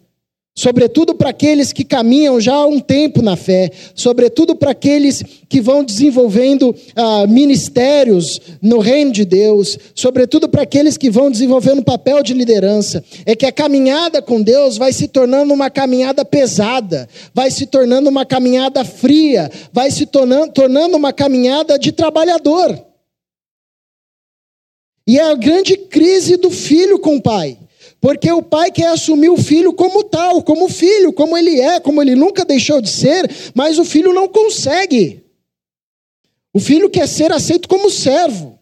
sobretudo 0.55 1.15
para 1.15 1.31
aqueles 1.31 1.73
que 1.73 1.85
caminham 1.85 2.39
já 2.39 2.53
há 2.53 2.67
um 2.67 2.81
tempo 2.81 3.23
na 3.23 3.35
fé, 3.35 3.71
sobretudo 3.95 4.55
para 4.55 4.73
aqueles 4.73 5.23
que 5.49 5.59
vão 5.59 5.83
desenvolvendo 5.83 6.77
ah, 6.95 7.27
ministérios 7.27 8.39
no 8.61 8.79
reino 8.79 9.11
de 9.11 9.25
Deus, 9.25 9.79
sobretudo 9.95 10.51
para 10.51 10.65
aqueles 10.65 10.99
que 10.99 11.09
vão 11.09 11.31
desenvolvendo 11.31 11.83
papel 11.83 12.23
de 12.23 12.35
liderança, 12.35 13.03
é 13.25 13.35
que 13.35 13.47
a 13.47 13.53
caminhada 13.53 14.21
com 14.21 14.43
Deus 14.43 14.77
vai 14.77 14.93
se 14.93 15.09
tornando 15.09 15.55
uma 15.55 15.71
caminhada 15.71 16.27
pesada, 16.27 17.09
vai 17.33 17.51
se 17.51 17.65
tornando 17.65 18.11
uma 18.11 18.27
caminhada 18.27 18.85
fria, 18.85 19.51
vai 19.73 19.91
se 19.91 20.05
tornando, 20.05 20.53
tornando 20.53 20.95
uma 20.95 21.11
caminhada 21.11 21.79
de 21.79 21.91
trabalhador. 21.91 22.92
E 25.07 25.19
é 25.19 25.23
a 25.23 25.35
grande 25.35 25.77
crise 25.77 26.37
do 26.37 26.51
filho 26.51 26.99
com 26.99 27.17
o 27.17 27.23
pai. 27.23 27.59
Porque 28.01 28.31
o 28.33 28.43
pai 28.43 28.71
quer 28.71 28.89
assumir 28.89 29.31
o 29.31 29.37
filho 29.37 29.73
como 29.73 30.03
tal, 30.03 30.43
como 30.43 30.69
filho, 30.69 31.13
como 31.13 31.37
ele 31.37 31.61
é, 31.61 31.79
como 31.79 32.03
ele 32.03 32.17
nunca 32.17 32.45
deixou 32.45 32.81
de 32.81 32.91
ser, 32.91 33.31
mas 33.55 33.79
o 33.79 33.85
filho 33.85 34.13
não 34.13 34.29
consegue. 34.29 35.25
O 36.53 36.59
filho 36.59 36.91
quer 36.91 37.07
ser 37.07 37.33
aceito 37.33 37.69
como 37.69 37.91
servo. 37.91 38.59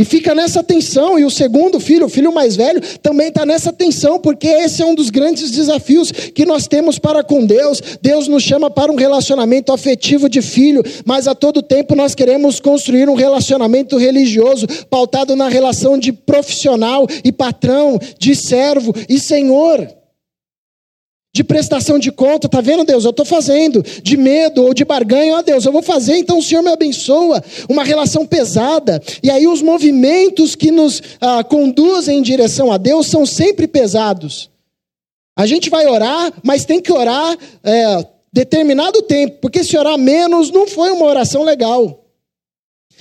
E 0.00 0.04
fica 0.06 0.34
nessa 0.34 0.62
tensão, 0.62 1.18
e 1.18 1.26
o 1.26 1.30
segundo 1.30 1.78
filho, 1.78 2.06
o 2.06 2.08
filho 2.08 2.32
mais 2.32 2.56
velho, 2.56 2.80
também 3.02 3.28
está 3.28 3.44
nessa 3.44 3.70
tensão, 3.70 4.18
porque 4.18 4.46
esse 4.46 4.80
é 4.80 4.86
um 4.86 4.94
dos 4.94 5.10
grandes 5.10 5.50
desafios 5.50 6.10
que 6.10 6.46
nós 6.46 6.66
temos 6.66 6.98
para 6.98 7.22
com 7.22 7.44
Deus. 7.44 7.82
Deus 8.00 8.26
nos 8.26 8.42
chama 8.42 8.70
para 8.70 8.90
um 8.90 8.94
relacionamento 8.94 9.70
afetivo 9.70 10.26
de 10.26 10.40
filho, 10.40 10.82
mas 11.04 11.28
a 11.28 11.34
todo 11.34 11.60
tempo 11.60 11.94
nós 11.94 12.14
queremos 12.14 12.58
construir 12.58 13.10
um 13.10 13.14
relacionamento 13.14 13.98
religioso, 13.98 14.66
pautado 14.88 15.36
na 15.36 15.50
relação 15.50 15.98
de 15.98 16.14
profissional 16.14 17.06
e 17.22 17.30
patrão, 17.30 17.98
de 18.18 18.34
servo 18.34 18.94
e 19.06 19.20
senhor 19.20 19.99
de 21.32 21.44
prestação 21.44 21.98
de 21.98 22.10
conta, 22.10 22.48
tá 22.48 22.60
vendo, 22.60 22.84
Deus? 22.84 23.04
Eu 23.04 23.10
estou 23.10 23.24
fazendo, 23.24 23.82
de 24.02 24.16
medo 24.16 24.64
ou 24.64 24.74
de 24.74 24.84
barganho, 24.84 25.36
ó 25.36 25.42
Deus, 25.42 25.64
eu 25.64 25.70
vou 25.70 25.82
fazer, 25.82 26.16
então 26.16 26.38
o 26.38 26.42
Senhor 26.42 26.62
me 26.62 26.70
abençoa. 26.70 27.42
Uma 27.68 27.84
relação 27.84 28.26
pesada. 28.26 29.00
E 29.22 29.30
aí 29.30 29.46
os 29.46 29.62
movimentos 29.62 30.56
que 30.56 30.70
nos 30.70 31.00
ah, 31.20 31.44
conduzem 31.44 32.18
em 32.18 32.22
direção 32.22 32.72
a 32.72 32.76
Deus 32.76 33.06
são 33.06 33.24
sempre 33.24 33.68
pesados. 33.68 34.50
A 35.36 35.46
gente 35.46 35.70
vai 35.70 35.86
orar, 35.86 36.32
mas 36.42 36.64
tem 36.64 36.80
que 36.80 36.92
orar 36.92 37.38
é, 37.62 38.06
determinado 38.32 39.00
tempo, 39.02 39.38
porque 39.40 39.62
se 39.62 39.78
orar 39.78 39.96
menos 39.96 40.50
não 40.50 40.66
foi 40.66 40.90
uma 40.90 41.06
oração 41.06 41.44
legal. 41.44 42.04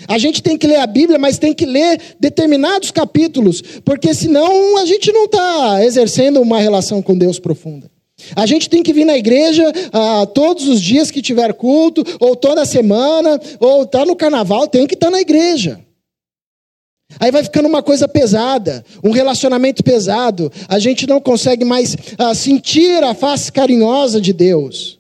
A 0.08 0.18
gente 0.18 0.42
tem 0.42 0.56
que 0.56 0.68
ler 0.68 0.78
a 0.78 0.88
Bíblia, 0.88 1.20
mas 1.20 1.38
tem 1.38 1.54
que 1.54 1.66
ler 1.66 2.00
determinados 2.20 2.92
capítulos, 2.92 3.62
porque 3.84 4.14
senão 4.14 4.78
a 4.78 4.86
gente 4.86 5.12
não 5.12 5.26
está 5.26 5.84
exercendo 5.84 6.40
uma 6.40 6.60
relação 6.60 7.02
com 7.02 7.18
Deus 7.18 7.40
profunda. 7.40 7.90
A 8.36 8.46
gente 8.46 8.70
tem 8.70 8.84
que 8.84 8.94
vir 8.94 9.06
na 9.06 9.18
igreja 9.18 9.64
ah, 9.92 10.26
todos 10.26 10.68
os 10.68 10.82
dias 10.82 11.12
que 11.12 11.22
tiver 11.22 11.54
culto, 11.54 12.04
ou 12.20 12.36
toda 12.36 12.66
semana, 12.66 13.40
ou 13.60 13.84
está 13.84 14.06
no 14.06 14.16
carnaval, 14.16 14.68
tem 14.68 14.88
que 14.88 14.94
estar 14.94 15.08
tá 15.08 15.12
na 15.12 15.22
igreja. 15.22 15.80
Aí 17.20 17.32
vai 17.32 17.44
ficando 17.44 17.68
uma 17.68 17.82
coisa 17.82 18.08
pesada, 18.08 18.86
um 19.04 19.12
relacionamento 19.12 19.84
pesado. 19.84 20.52
A 20.68 20.78
gente 20.78 21.08
não 21.08 21.20
consegue 21.20 21.66
mais 21.66 21.96
ah, 22.18 22.36
sentir 22.36 23.04
a 23.04 23.14
face 23.14 23.52
carinhosa 23.52 24.22
de 24.22 24.32
Deus. 24.32 25.00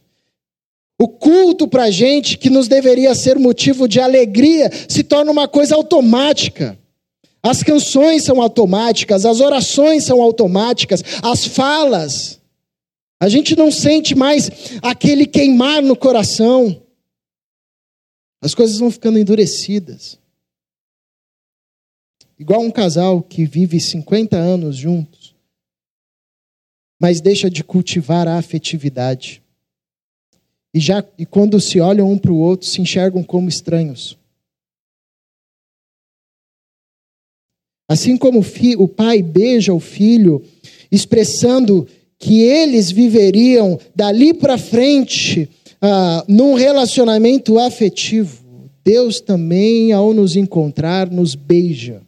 O 0.99 1.07
culto 1.07 1.67
para 1.67 1.83
a 1.83 1.91
gente, 1.91 2.37
que 2.37 2.49
nos 2.49 2.67
deveria 2.67 3.13
ser 3.13 3.37
motivo 3.37 3.87
de 3.87 4.01
alegria, 4.01 4.69
se 4.87 5.03
torna 5.03 5.31
uma 5.31 5.47
coisa 5.47 5.75
automática. 5.75 6.77
As 7.41 7.63
canções 7.63 8.23
são 8.23 8.41
automáticas, 8.41 9.25
as 9.25 9.39
orações 9.39 10.03
são 10.03 10.21
automáticas, 10.21 11.01
as 11.23 11.45
falas. 11.45 12.38
A 13.19 13.27
gente 13.27 13.55
não 13.55 13.69
sente 13.69 14.15
mais 14.15 14.49
aquele 14.81 15.25
queimar 15.25 15.81
no 15.81 15.95
coração. 15.95 16.81
As 18.41 18.55
coisas 18.55 18.79
vão 18.79 18.89
ficando 18.89 19.19
endurecidas. 19.19 20.17
Igual 22.37 22.61
um 22.61 22.71
casal 22.71 23.21
que 23.21 23.45
vive 23.45 23.81
50 23.81 24.37
anos 24.37 24.77
juntos, 24.77 25.35
mas 26.97 27.19
deixa 27.19 27.49
de 27.49 27.65
cultivar 27.65 28.29
a 28.29 28.37
afetividade. 28.37 29.43
E, 30.73 30.79
já, 30.79 31.03
e 31.17 31.25
quando 31.25 31.59
se 31.59 31.81
olham 31.81 32.09
um 32.09 32.17
para 32.17 32.31
o 32.31 32.39
outro, 32.39 32.65
se 32.65 32.81
enxergam 32.81 33.21
como 33.21 33.49
estranhos. 33.49 34.17
Assim 37.89 38.15
como 38.15 38.39
o, 38.39 38.43
fi, 38.43 38.77
o 38.77 38.87
pai 38.87 39.21
beija 39.21 39.73
o 39.73 39.79
filho, 39.79 40.45
expressando 40.89 41.89
que 42.19 42.41
eles 42.41 42.91
viveriam 42.91 43.79
dali 43.95 44.33
para 44.33 44.57
frente 44.57 45.49
ah, 45.81 46.23
num 46.27 46.53
relacionamento 46.53 47.57
afetivo, 47.57 48.69
Deus 48.83 49.21
também, 49.21 49.93
ao 49.93 50.13
nos 50.13 50.35
encontrar, 50.35 51.09
nos 51.09 51.33
beija. 51.33 52.01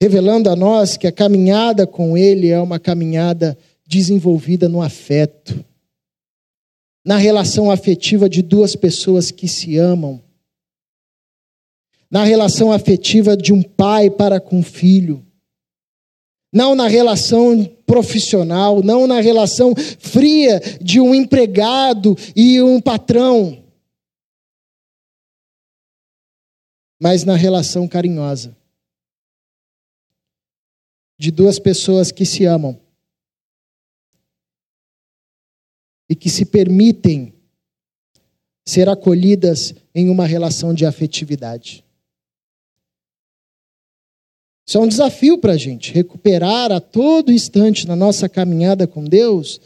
revelando 0.00 0.50
a 0.50 0.56
nós 0.56 0.96
que 0.96 1.06
a 1.06 1.12
caminhada 1.12 1.86
com 1.86 2.16
Ele 2.16 2.48
é 2.48 2.60
uma 2.60 2.78
caminhada 2.78 3.56
desenvolvida 3.86 4.68
no 4.68 4.82
afeto, 4.82 5.64
na 7.04 7.16
relação 7.16 7.70
afetiva 7.70 8.28
de 8.28 8.42
duas 8.42 8.76
pessoas 8.76 9.30
que 9.30 9.48
se 9.48 9.78
amam, 9.78 10.22
na 12.10 12.24
relação 12.24 12.72
afetiva 12.72 13.36
de 13.36 13.52
um 13.52 13.62
pai 13.62 14.10
para 14.10 14.40
com 14.40 14.58
um 14.58 14.62
filho, 14.62 15.24
não 16.52 16.74
na 16.74 16.86
relação 16.86 17.64
profissional, 17.86 18.82
não 18.82 19.06
na 19.06 19.20
relação 19.20 19.74
fria 19.76 20.60
de 20.80 21.00
um 21.00 21.14
empregado 21.14 22.16
e 22.34 22.62
um 22.62 22.80
patrão, 22.80 23.62
mas 27.00 27.24
na 27.24 27.36
relação 27.36 27.86
carinhosa. 27.86 28.56
De 31.18 31.30
duas 31.30 31.58
pessoas 31.58 32.12
que 32.12 32.26
se 32.26 32.44
amam. 32.44 32.78
E 36.08 36.14
que 36.14 36.28
se 36.28 36.44
permitem 36.44 37.34
ser 38.66 38.88
acolhidas 38.88 39.74
em 39.94 40.08
uma 40.08 40.26
relação 40.26 40.74
de 40.74 40.84
afetividade. 40.84 41.85
Isso 44.66 44.78
é 44.78 44.80
um 44.80 44.88
desafio 44.88 45.38
para 45.38 45.52
a 45.52 45.56
gente, 45.56 45.92
recuperar 45.92 46.72
a 46.72 46.80
todo 46.80 47.32
instante 47.32 47.86
na 47.86 47.94
nossa 47.94 48.28
caminhada 48.28 48.86
com 48.86 49.04
Deus 49.04 49.60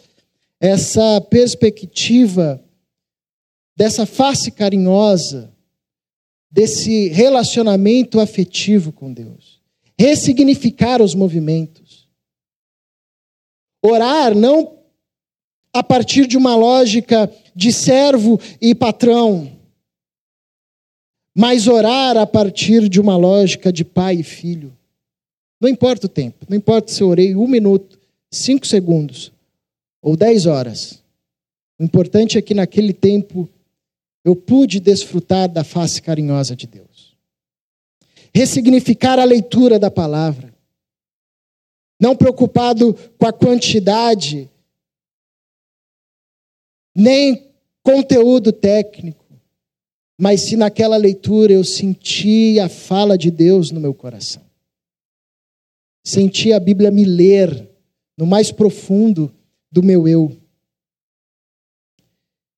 essa 0.60 1.20
perspectiva 1.22 2.62
dessa 3.74 4.04
face 4.04 4.50
carinhosa, 4.50 5.50
desse 6.50 7.08
relacionamento 7.08 8.20
afetivo 8.20 8.92
com 8.92 9.10
Deus 9.10 9.60
ressignificar 10.00 11.02
os 11.02 11.14
movimentos. 11.14 12.08
Orar 13.84 14.34
não 14.34 14.78
a 15.74 15.82
partir 15.82 16.26
de 16.26 16.38
uma 16.38 16.56
lógica 16.56 17.30
de 17.54 17.70
servo 17.70 18.40
e 18.62 18.74
patrão, 18.74 19.60
mas 21.36 21.68
orar 21.68 22.16
a 22.16 22.26
partir 22.26 22.88
de 22.88 22.98
uma 22.98 23.14
lógica 23.14 23.70
de 23.70 23.84
pai 23.84 24.16
e 24.16 24.22
filho. 24.22 24.74
Não 25.60 25.68
importa 25.68 26.06
o 26.06 26.08
tempo, 26.08 26.46
não 26.48 26.56
importa 26.56 26.90
se 26.90 27.02
eu 27.02 27.08
orei 27.08 27.36
um 27.36 27.46
minuto, 27.46 27.98
cinco 28.30 28.66
segundos 28.66 29.32
ou 30.00 30.16
dez 30.16 30.46
horas. 30.46 31.02
O 31.78 31.84
importante 31.84 32.38
é 32.38 32.42
que 32.42 32.54
naquele 32.54 32.92
tempo 32.92 33.48
eu 34.24 34.34
pude 34.34 34.80
desfrutar 34.80 35.48
da 35.48 35.64
face 35.64 36.00
carinhosa 36.00 36.56
de 36.56 36.66
Deus 36.66 36.90
ressignificar 38.34 39.18
a 39.18 39.24
leitura 39.24 39.78
da 39.78 39.90
palavra. 39.90 40.54
Não 42.00 42.16
preocupado 42.16 42.94
com 43.18 43.26
a 43.26 43.32
quantidade, 43.32 44.48
nem 46.94 47.50
conteúdo 47.82 48.52
técnico, 48.52 49.24
mas 50.18 50.42
se 50.42 50.56
naquela 50.56 50.96
leitura 50.96 51.52
eu 51.52 51.64
senti 51.64 52.58
a 52.58 52.68
fala 52.68 53.18
de 53.18 53.30
Deus 53.30 53.70
no 53.70 53.80
meu 53.80 53.92
coração. 53.92 54.42
Senti 56.02 56.52
a 56.52 56.60
Bíblia 56.60 56.90
me 56.90 57.04
ler 57.04 57.68
no 58.16 58.26
mais 58.26 58.50
profundo 58.50 59.32
do 59.70 59.82
meu 59.82 60.06
eu. 60.08 60.32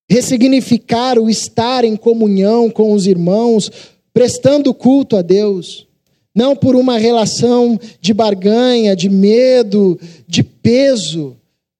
Ressignificar 0.08 1.18
o 1.18 1.30
estar 1.30 1.84
em 1.84 1.96
comunhão 1.96 2.70
com 2.70 2.92
os 2.92 3.06
irmãos, 3.06 3.70
prestando 4.12 4.74
culto 4.74 5.16
a 5.16 5.22
Deus, 5.22 5.86
não 6.34 6.54
por 6.54 6.76
uma 6.76 6.98
relação 6.98 7.78
de 8.00 8.12
barganha, 8.12 8.94
de 8.94 9.08
medo, 9.08 9.98
de 10.26 10.42
peso, 10.42 11.36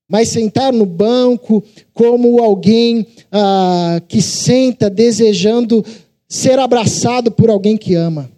mas 0.09 0.29
sentar 0.29 0.73
no 0.73 0.87
banco 0.87 1.63
como 1.93 2.43
alguém 2.43 3.07
ah, 3.31 4.01
que 4.09 4.21
senta 4.21 4.91
desejando 4.91 5.85
ser 6.29 6.59
abraçado 6.59 7.31
por 7.31 7.51
alguém 7.51 7.77
que 7.77 7.95
ama. 7.95 8.31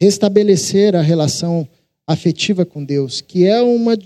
Restabelecer 0.00 0.94
a 0.94 1.02
relação 1.02 1.68
afetiva 2.06 2.64
com 2.64 2.84
Deus, 2.84 3.20
que 3.20 3.46
é 3.46 3.60
uma 3.60 3.96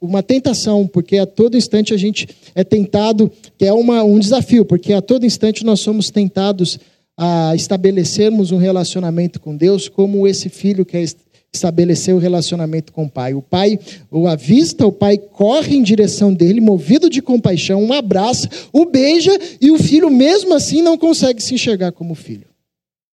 uma 0.00 0.22
tentação, 0.22 0.86
porque 0.86 1.16
a 1.16 1.24
todo 1.24 1.56
instante 1.56 1.94
a 1.94 1.96
gente 1.96 2.28
é 2.54 2.62
tentado, 2.62 3.32
que 3.56 3.64
é 3.64 3.72
uma, 3.72 4.02
um 4.02 4.18
desafio, 4.18 4.64
porque 4.64 4.92
a 4.92 5.00
todo 5.00 5.24
instante 5.24 5.64
nós 5.64 5.80
somos 5.80 6.10
tentados 6.10 6.78
a 7.16 7.54
estabelecermos 7.54 8.50
um 8.50 8.58
relacionamento 8.58 9.40
com 9.40 9.56
Deus, 9.56 9.88
como 9.88 10.26
esse 10.26 10.48
filho 10.48 10.84
quer 10.84 11.04
estabelecer 11.52 12.14
o 12.14 12.18
relacionamento 12.18 12.92
com 12.92 13.04
o 13.04 13.10
pai. 13.10 13.32
O 13.34 13.40
pai 13.40 13.78
o 14.10 14.26
avista, 14.26 14.86
o 14.86 14.92
pai 14.92 15.16
corre 15.16 15.76
em 15.76 15.82
direção 15.82 16.34
dele, 16.34 16.60
movido 16.60 17.08
de 17.08 17.22
compaixão, 17.22 17.82
um 17.82 17.92
abraço, 17.92 18.48
o 18.72 18.84
beija 18.84 19.32
e 19.60 19.70
o 19.70 19.78
filho, 19.78 20.10
mesmo 20.10 20.52
assim, 20.54 20.82
não 20.82 20.98
consegue 20.98 21.42
se 21.42 21.54
enxergar 21.54 21.92
como 21.92 22.14
filho. 22.14 22.46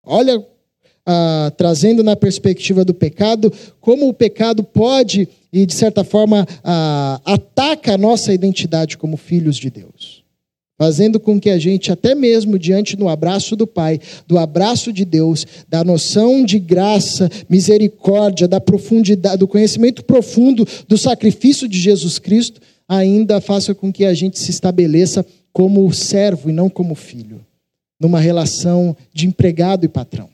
Olha, 0.04 0.44
ah, 1.06 1.52
trazendo 1.58 2.04
na 2.04 2.16
perspectiva 2.16 2.86
do 2.86 2.94
pecado, 2.94 3.52
como 3.80 4.08
o 4.08 4.14
pecado 4.14 4.64
pode 4.64 5.28
e, 5.52 5.66
de 5.66 5.74
certa 5.74 6.04
forma, 6.04 6.48
ataca 7.26 7.94
a 7.94 7.98
nossa 7.98 8.34
identidade 8.34 8.98
como 8.98 9.18
filhos 9.18 9.58
de 9.58 9.70
Deus. 9.70 10.22
Fazendo 10.78 11.20
com 11.20 11.40
que 11.40 11.50
a 11.52 11.60
gente, 11.60 11.92
até 11.92 12.16
mesmo 12.16 12.58
diante 12.58 12.96
do 12.96 13.08
abraço 13.08 13.56
do 13.56 13.68
Pai, 13.68 14.00
do 14.28 14.40
abraço 14.40 14.92
de 14.92 15.06
Deus, 15.06 15.46
da 15.70 15.84
noção 15.84 16.44
de 16.44 16.58
graça, 16.58 17.30
misericórdia, 17.48 18.48
da 18.48 18.60
profundidade, 18.60 19.38
do 19.38 19.48
conhecimento 19.48 20.04
profundo 20.04 20.68
do 20.88 20.98
sacrifício 20.98 21.68
de 21.68 21.80
Jesus 21.80 22.18
Cristo, 22.18 22.60
ainda 22.88 23.40
faça 23.40 23.76
com 23.76 23.94
que 23.94 24.06
a 24.06 24.14
gente 24.14 24.40
se 24.40 24.50
estabeleça 24.50 25.24
como 25.54 25.92
servo 25.94 26.50
e 26.50 26.54
não 26.54 26.68
como 26.68 26.96
filho, 26.96 27.46
numa 28.00 28.20
relação 28.20 28.98
de 29.14 29.28
empregado 29.28 29.86
e 29.86 29.88
patrão. 29.88 30.31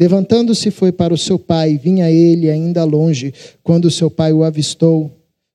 Levantando-se, 0.00 0.70
foi 0.70 0.90
para 0.90 1.12
o 1.12 1.18
seu 1.18 1.38
pai, 1.38 1.76
vinha 1.76 2.10
ele 2.10 2.48
ainda 2.48 2.82
longe, 2.84 3.34
quando 3.62 3.90
seu 3.90 4.10
pai 4.10 4.32
o 4.32 4.42
avistou, 4.42 5.10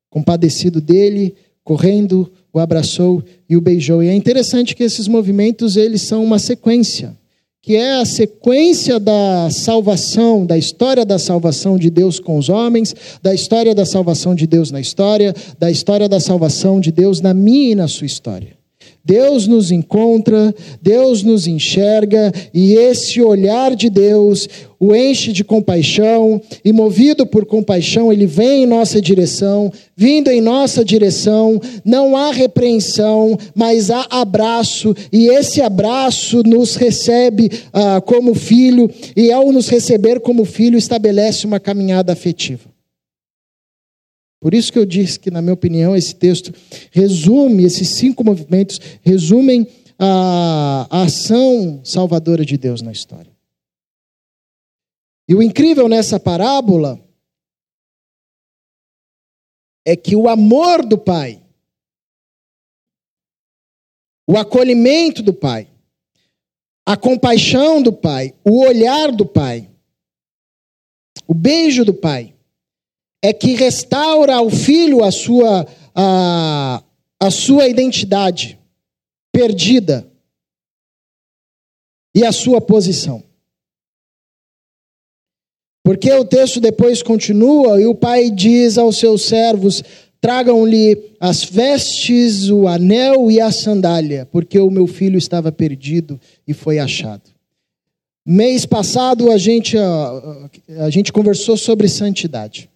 compadecido 0.07 0.79
dele, 0.79 1.33
correndo, 1.63 2.31
o 2.53 2.59
abraçou 2.59 3.23
e 3.49 3.57
o 3.57 3.61
beijou. 3.61 4.03
E 4.03 4.07
é 4.07 4.13
interessante 4.13 4.75
que 4.75 4.83
esses 4.83 5.07
movimentos 5.07 5.75
eles 5.75 6.03
são 6.03 6.23
uma 6.23 6.37
sequência, 6.37 7.17
que 7.59 7.75
é 7.75 7.99
a 7.99 8.05
sequência 8.05 8.99
da 8.99 9.49
salvação, 9.49 10.45
da 10.45 10.55
história 10.55 11.03
da 11.03 11.17
salvação 11.17 11.75
de 11.75 11.89
Deus 11.89 12.19
com 12.19 12.37
os 12.37 12.47
homens, 12.47 12.95
da 13.23 13.33
história 13.33 13.73
da 13.73 13.83
salvação 13.83 14.35
de 14.35 14.45
Deus 14.45 14.69
na 14.69 14.79
história, 14.79 15.33
da 15.57 15.71
história 15.71 16.07
da 16.07 16.19
salvação 16.19 16.79
de 16.79 16.91
Deus 16.91 17.19
na 17.19 17.33
minha 17.33 17.71
e 17.71 17.75
na 17.75 17.87
sua 17.87 18.05
história. 18.05 18.64
Deus 19.05 19.45
nos 19.45 19.71
encontra, 19.71 20.53
Deus 20.81 21.21
nos 21.21 21.45
enxerga, 21.45 22.31
e 22.51 22.73
esse 22.73 23.21
olhar 23.21 23.75
de 23.75 23.87
Deus 23.87 24.49
o 24.79 24.95
enche 24.95 25.31
de 25.31 25.43
compaixão, 25.43 26.41
e 26.63 26.73
movido 26.73 27.25
por 27.25 27.45
compaixão, 27.45 28.11
ele 28.11 28.25
vem 28.25 28.63
em 28.63 28.65
nossa 28.65 28.99
direção, 28.99 29.71
vindo 29.95 30.29
em 30.29 30.41
nossa 30.41 30.83
direção, 30.83 31.61
não 31.83 32.17
há 32.17 32.31
repreensão, 32.31 33.37
mas 33.53 33.89
há 33.91 34.05
abraço, 34.09 34.93
e 35.11 35.27
esse 35.27 35.61
abraço 35.61 36.41
nos 36.43 36.75
recebe 36.75 37.49
ah, 37.71 38.01
como 38.01 38.33
filho, 38.33 38.89
e 39.15 39.31
ao 39.31 39.51
nos 39.51 39.69
receber 39.69 40.19
como 40.19 40.43
filho, 40.45 40.77
estabelece 40.77 41.45
uma 41.45 41.59
caminhada 41.59 42.11
afetiva. 42.11 42.74
Por 44.39 44.53
isso 44.53 44.71
que 44.71 44.77
eu 44.77 44.85
disse 44.85 45.19
que, 45.19 45.31
na 45.31 45.41
minha 45.41 45.53
opinião, 45.53 45.95
esse 45.95 46.15
texto 46.15 46.53
resume, 46.91 47.63
esses 47.63 47.89
cinco 47.89 48.23
movimentos 48.23 48.79
resumem 49.01 49.67
a, 49.97 50.87
a 50.89 51.03
ação 51.03 51.81
salvadora 51.83 52.45
de 52.45 52.57
Deus 52.57 52.81
na 52.81 52.91
história. 52.91 53.35
E 55.27 55.33
o 55.33 55.41
incrível 55.41 55.87
nessa 55.87 56.19
parábola 56.19 56.99
é 59.83 59.95
que 59.95 60.15
o 60.15 60.27
amor 60.27 60.85
do 60.85 60.97
Pai, 60.97 61.41
o 64.27 64.37
acolhimento 64.37 65.23
do 65.23 65.33
Pai, 65.33 65.67
a 66.85 66.95
compaixão 66.95 67.81
do 67.81 67.91
Pai, 67.91 68.35
o 68.43 68.63
olhar 68.63 69.11
do 69.11 69.25
Pai, 69.25 69.71
o 71.27 71.33
beijo 71.33 71.83
do 71.83 71.93
Pai, 71.93 72.34
é 73.23 73.33
que 73.33 73.55
restaura 73.55 74.35
ao 74.35 74.49
filho 74.49 75.03
a 75.03 75.11
sua, 75.11 75.67
a, 75.93 76.83
a 77.19 77.31
sua 77.31 77.67
identidade 77.67 78.59
perdida 79.31 80.07
e 82.15 82.23
a 82.23 82.31
sua 82.31 82.61
posição. 82.61 83.23
Porque 85.83 86.11
o 86.11 86.25
texto 86.25 86.59
depois 86.59 87.03
continua 87.03 87.79
e 87.79 87.85
o 87.85 87.93
pai 87.93 88.31
diz 88.31 88.77
aos 88.77 88.97
seus 88.97 89.25
servos: 89.25 89.83
tragam-lhe 90.19 91.11
as 91.19 91.43
vestes, 91.43 92.49
o 92.49 92.67
anel 92.67 93.29
e 93.29 93.39
a 93.39 93.51
sandália, 93.51 94.27
porque 94.31 94.57
o 94.59 94.71
meu 94.71 94.87
filho 94.87 95.17
estava 95.17 95.51
perdido 95.51 96.19
e 96.47 96.53
foi 96.53 96.79
achado. 96.79 97.29
Mês 98.25 98.65
passado 98.65 99.31
a 99.31 99.37
gente, 99.37 99.77
a, 99.77 100.49
a 100.79 100.89
gente 100.89 101.13
conversou 101.13 101.55
sobre 101.55 101.87
santidade. 101.87 102.67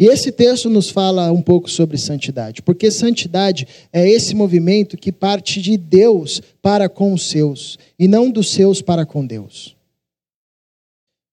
E 0.00 0.06
esse 0.06 0.32
texto 0.32 0.70
nos 0.70 0.88
fala 0.88 1.30
um 1.30 1.42
pouco 1.42 1.70
sobre 1.70 1.98
santidade, 1.98 2.62
porque 2.62 2.90
santidade 2.90 3.68
é 3.92 4.08
esse 4.08 4.34
movimento 4.34 4.96
que 4.96 5.12
parte 5.12 5.60
de 5.60 5.76
Deus 5.76 6.40
para 6.62 6.88
com 6.88 7.12
os 7.12 7.28
seus, 7.28 7.78
e 7.98 8.08
não 8.08 8.30
dos 8.30 8.48
seus 8.48 8.80
para 8.80 9.04
com 9.04 9.26
Deus. 9.26 9.76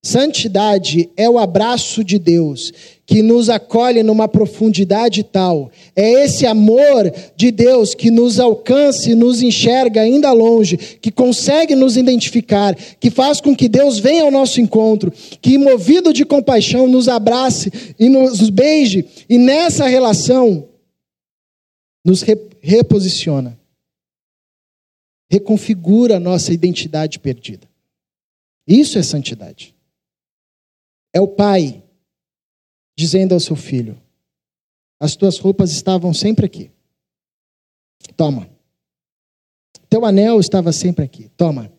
Santidade 0.07 1.09
é 1.17 1.29
o 1.29 1.37
abraço 1.37 2.01
de 2.01 2.17
Deus 2.17 2.71
que 3.05 3.21
nos 3.21 3.49
acolhe 3.49 4.01
numa 4.03 4.25
profundidade 4.25 5.21
tal. 5.21 5.69
É 5.93 6.23
esse 6.23 6.45
amor 6.45 7.11
de 7.35 7.51
Deus 7.51 7.93
que 7.93 8.09
nos 8.09 8.39
alcança 8.39 9.11
e 9.11 9.15
nos 9.15 9.41
enxerga 9.41 9.99
ainda 9.99 10.31
longe, 10.31 10.77
que 10.77 11.11
consegue 11.11 11.75
nos 11.75 11.97
identificar, 11.97 12.73
que 12.73 13.11
faz 13.11 13.41
com 13.41 13.53
que 13.53 13.67
Deus 13.67 13.99
venha 13.99 14.23
ao 14.23 14.31
nosso 14.31 14.61
encontro, 14.61 15.11
que 15.41 15.57
movido 15.57 16.13
de 16.13 16.23
compaixão 16.23 16.87
nos 16.87 17.09
abrace 17.09 17.69
e 17.99 18.07
nos 18.07 18.49
beije 18.49 19.05
e 19.27 19.37
nessa 19.37 19.87
relação 19.87 20.69
nos 22.05 22.23
reposiciona. 22.61 23.59
Reconfigura 25.29 26.15
a 26.15 26.19
nossa 26.19 26.53
identidade 26.53 27.19
perdida. 27.19 27.67
Isso 28.65 28.97
é 28.97 29.03
santidade. 29.03 29.75
É 31.17 31.19
o 31.19 31.27
pai 31.27 31.83
dizendo 32.95 33.33
ao 33.33 33.39
seu 33.39 33.55
filho: 33.55 33.99
As 34.99 35.15
tuas 35.15 35.39
roupas 35.39 35.71
estavam 35.71 36.13
sempre 36.13 36.45
aqui. 36.45 36.69
Toma. 38.15 38.47
Teu 39.89 40.05
anel 40.05 40.39
estava 40.39 40.71
sempre 40.71 41.03
aqui. 41.03 41.27
Toma. 41.29 41.73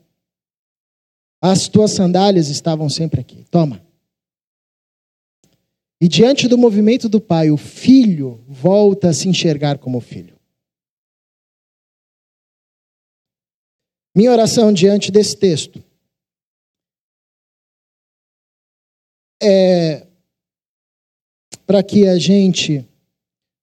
As 1.40 1.68
tuas 1.68 1.92
sandálias 1.92 2.48
estavam 2.48 2.88
sempre 2.90 3.20
aqui. 3.20 3.44
Toma. 3.48 3.80
E 6.00 6.08
diante 6.08 6.48
do 6.48 6.58
movimento 6.58 7.08
do 7.08 7.20
pai, 7.20 7.48
o 7.48 7.56
filho 7.56 8.44
volta 8.48 9.10
a 9.10 9.14
se 9.14 9.28
enxergar 9.28 9.78
como 9.78 10.00
filho. 10.00 10.36
Minha 14.16 14.32
oração 14.32 14.72
diante 14.72 15.12
desse 15.12 15.36
texto 15.36 15.87
é 19.42 20.06
para 21.66 21.82
que 21.82 22.06
a 22.06 22.18
gente 22.18 22.86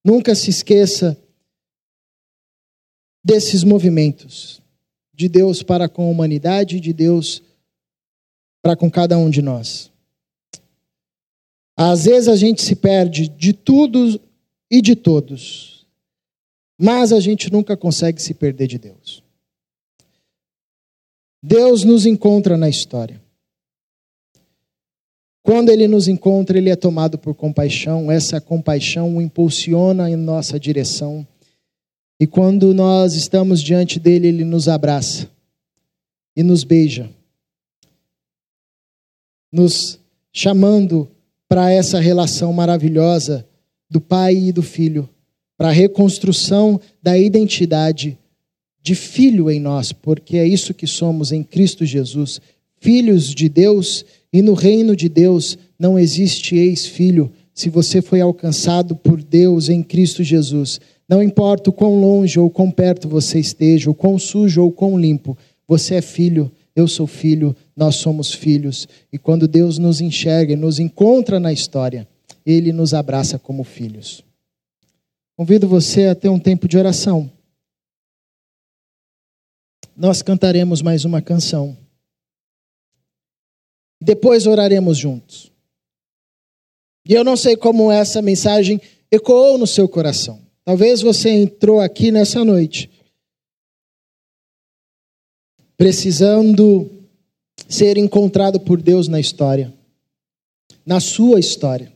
nunca 0.03 0.35
se 0.35 0.49
esqueça 0.49 1.17
desses 3.23 3.63
movimentos 3.63 4.61
de 5.11 5.27
Deus 5.27 5.63
para 5.63 5.89
com 5.89 6.03
a 6.03 6.11
humanidade, 6.11 6.79
de 6.79 6.93
Deus 6.93 7.41
para 8.61 8.75
com 8.75 8.91
cada 8.91 9.17
um 9.17 9.29
de 9.29 9.41
nós. 9.41 9.91
Às 11.75 12.05
vezes 12.05 12.29
a 12.29 12.35
gente 12.35 12.61
se 12.61 12.75
perde 12.75 13.27
de 13.27 13.53
tudo 13.53 14.21
e 14.69 14.81
de 14.81 14.95
todos, 14.95 15.87
mas 16.79 17.11
a 17.11 17.19
gente 17.19 17.51
nunca 17.51 17.75
consegue 17.75 18.21
se 18.21 18.33
perder 18.33 18.67
de 18.67 18.77
Deus. 18.77 19.23
Deus 21.43 21.83
nos 21.83 22.05
encontra 22.05 22.57
na 22.57 22.69
história. 22.69 23.21
Quando 25.45 25.69
ele 25.69 25.87
nos 25.87 26.07
encontra, 26.07 26.57
ele 26.57 26.71
é 26.71 26.75
tomado 26.75 27.19
por 27.19 27.35
compaixão, 27.35 28.11
essa 28.11 28.41
compaixão 28.41 29.15
o 29.15 29.21
impulsiona 29.21 30.09
em 30.09 30.15
nossa 30.15 30.59
direção. 30.59 31.25
E 32.19 32.25
quando 32.25 32.73
nós 32.73 33.13
estamos 33.13 33.61
diante 33.61 33.99
dele, 33.99 34.27
ele 34.27 34.43
nos 34.43 34.67
abraça 34.67 35.29
e 36.35 36.41
nos 36.41 36.63
beija, 36.63 37.11
nos 39.53 39.99
chamando 40.33 41.07
para 41.47 41.71
essa 41.71 41.99
relação 41.99 42.51
maravilhosa 42.51 43.47
do 43.87 44.01
pai 44.01 44.35
e 44.35 44.51
do 44.51 44.63
filho, 44.63 45.07
para 45.55 45.67
a 45.67 45.71
reconstrução 45.71 46.81
da 47.03 47.15
identidade 47.15 48.17
de 48.81 48.95
filho 48.95 49.51
em 49.51 49.59
nós, 49.59 49.91
porque 49.91 50.37
é 50.37 50.47
isso 50.47 50.73
que 50.73 50.87
somos 50.87 51.31
em 51.31 51.43
Cristo 51.43 51.85
Jesus, 51.85 52.41
filhos 52.79 53.29
de 53.29 53.47
Deus 53.47 54.03
e 54.35 54.41
no 54.41 54.53
reino 54.53 54.97
de 54.97 55.07
Deus 55.07 55.57
não 55.79 55.97
existe 55.97 56.57
ex-filho 56.57 57.31
se 57.53 57.69
você 57.69 58.01
foi 58.01 58.19
alcançado 58.19 58.93
por 58.93 59.23
Deus 59.23 59.69
em 59.69 59.81
Cristo 59.81 60.25
Jesus. 60.25 60.77
Não 61.07 61.23
importa 61.23 61.69
o 61.69 61.73
quão 61.73 62.01
longe 62.01 62.37
ou 62.37 62.49
quão 62.49 62.69
perto 62.69 63.07
você 63.07 63.39
esteja, 63.39 63.89
o 63.89 63.93
quão 63.95 64.19
sujo 64.19 64.61
ou 64.61 64.73
quão 64.73 64.99
limpo, 64.99 65.37
você 65.65 65.95
é 65.95 66.01
filho, 66.01 66.51
eu 66.75 66.85
sou 66.85 67.07
filho, 67.07 67.55
nós 67.73 67.95
somos 67.95 68.33
filhos. 68.33 68.89
E 69.09 69.17
quando 69.17 69.47
Deus 69.47 69.77
nos 69.77 70.01
enxerga 70.01 70.51
e 70.51 70.57
nos 70.57 70.79
encontra 70.79 71.39
na 71.39 71.53
história, 71.53 72.05
Ele 72.45 72.73
nos 72.73 72.93
abraça 72.93 73.39
como 73.39 73.63
filhos. 73.63 74.21
Convido 75.37 75.65
você 75.65 76.07
a 76.07 76.15
ter 76.15 76.27
um 76.27 76.39
tempo 76.39 76.67
de 76.67 76.77
oração. 76.77 77.31
Nós 79.95 80.21
cantaremos 80.21 80.81
mais 80.81 81.05
uma 81.05 81.21
canção. 81.21 81.84
Depois 84.05 84.45
oraremos 84.45 84.97
juntos. 84.99 85.51
E 87.07 87.13
eu 87.13 87.23
não 87.23 87.35
sei 87.35 87.57
como 87.57 87.91
essa 87.91 88.21
mensagem 88.21 88.79
ecoou 89.09 89.57
no 89.57 89.65
seu 89.65 89.89
coração. 89.89 90.39
Talvez 90.63 91.01
você 91.01 91.29
entrou 91.29 91.79
aqui 91.79 92.11
nessa 92.11 92.45
noite 92.45 92.91
precisando 95.75 96.89
ser 97.67 97.97
encontrado 97.97 98.59
por 98.59 98.81
Deus 98.81 99.07
na 99.07 99.19
história, 99.19 99.73
na 100.85 100.99
sua 100.99 101.39
história. 101.39 101.91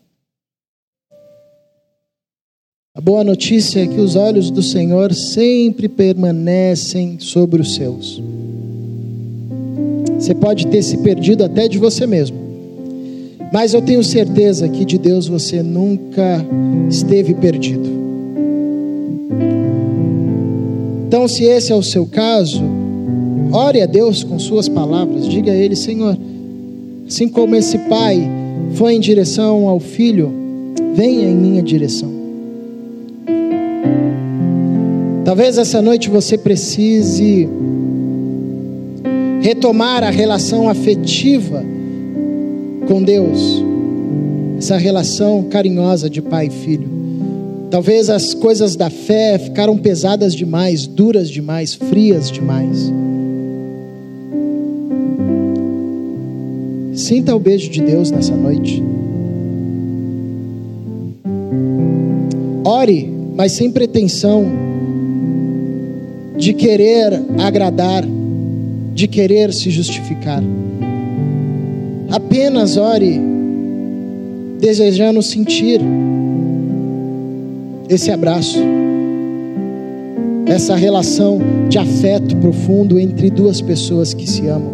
A 2.95 2.99
boa 2.99 3.23
notícia 3.23 3.83
é 3.83 3.87
que 3.87 4.01
os 4.01 4.15
olhos 4.15 4.49
do 4.49 4.63
Senhor 4.63 5.13
sempre 5.13 5.87
permanecem 5.87 7.19
sobre 7.19 7.61
os 7.61 7.75
seus. 7.75 8.19
Você 10.19 10.35
pode 10.35 10.67
ter 10.67 10.83
se 10.83 10.97
perdido 10.97 11.45
até 11.45 11.67
de 11.67 11.77
você 11.77 12.05
mesmo. 12.05 12.37
Mas 13.53 13.73
eu 13.73 13.81
tenho 13.81 14.03
certeza 14.03 14.67
que 14.67 14.83
de 14.83 14.97
Deus 14.97 15.27
você 15.27 15.63
nunca 15.63 16.45
esteve 16.89 17.33
perdido. 17.33 17.89
Então, 21.07 21.27
se 21.27 21.45
esse 21.45 21.71
é 21.71 21.75
o 21.75 21.81
seu 21.81 22.05
caso, 22.05 22.61
ore 23.51 23.81
a 23.81 23.85
Deus 23.85 24.23
com 24.23 24.37
suas 24.37 24.67
palavras. 24.67 25.25
Diga 25.27 25.51
a 25.51 25.55
Ele, 25.55 25.75
Senhor, 25.75 26.15
assim 27.07 27.27
como 27.27 27.55
esse 27.55 27.77
pai 27.89 28.29
foi 28.73 28.93
em 28.93 28.99
direção 28.99 29.67
ao 29.67 29.79
filho, 29.79 30.31
venha 30.93 31.27
em 31.27 31.35
minha 31.35 31.63
direção. 31.63 32.19
Talvez 35.25 35.57
essa 35.57 35.81
noite 35.81 36.09
você 36.09 36.37
precise 36.37 37.47
retomar 39.41 40.03
a 40.03 40.09
relação 40.09 40.69
afetiva 40.69 41.63
com 42.87 43.01
Deus, 43.03 43.63
essa 44.57 44.77
relação 44.77 45.43
carinhosa 45.43 46.09
de 46.09 46.21
pai 46.21 46.47
e 46.47 46.49
filho. 46.49 46.89
Talvez 47.69 48.09
as 48.09 48.33
coisas 48.33 48.75
da 48.75 48.89
fé 48.89 49.37
ficaram 49.37 49.77
pesadas 49.77 50.33
demais, 50.33 50.87
duras 50.87 51.29
demais, 51.29 51.75
frias 51.75 52.31
demais. 52.31 52.91
Sinta 56.93 57.35
o 57.35 57.39
beijo 57.39 57.69
de 57.69 57.81
Deus 57.81 58.11
nessa 58.11 58.35
noite. 58.35 58.83
Ore, 62.65 63.09
mas 63.35 63.51
sem 63.53 63.71
pretensão 63.71 64.45
de 66.35 66.53
querer 66.53 67.21
agradar, 67.37 68.03
de 68.99 69.07
querer 69.07 69.53
se 69.53 69.69
justificar. 69.69 70.43
Apenas 72.11 72.75
ore 72.75 73.17
desejando 74.59 75.21
sentir 75.21 75.79
esse 77.87 78.11
abraço, 78.11 78.59
essa 80.45 80.75
relação 80.75 81.39
de 81.69 81.77
afeto 81.77 82.35
profundo 82.37 82.99
entre 82.99 83.29
duas 83.29 83.61
pessoas 83.61 84.13
que 84.13 84.29
se 84.29 84.47
amam. 84.47 84.73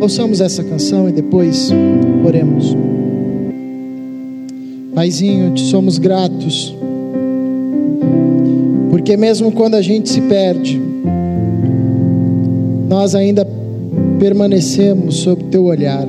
Ouçamos 0.00 0.40
essa 0.40 0.64
canção 0.64 1.08
e 1.08 1.12
depois 1.12 1.70
oremos. 2.26 2.76
Paizinho, 4.96 5.54
te 5.54 5.62
somos 5.62 5.96
gratos, 5.96 6.74
porque 8.90 9.16
mesmo 9.16 9.52
quando 9.52 9.76
a 9.76 9.82
gente 9.82 10.10
se 10.10 10.20
perde, 10.22 10.80
nós 12.88 13.14
ainda 13.14 13.46
permanecemos 14.18 15.18
sob 15.18 15.44
teu 15.44 15.64
olhar. 15.64 16.06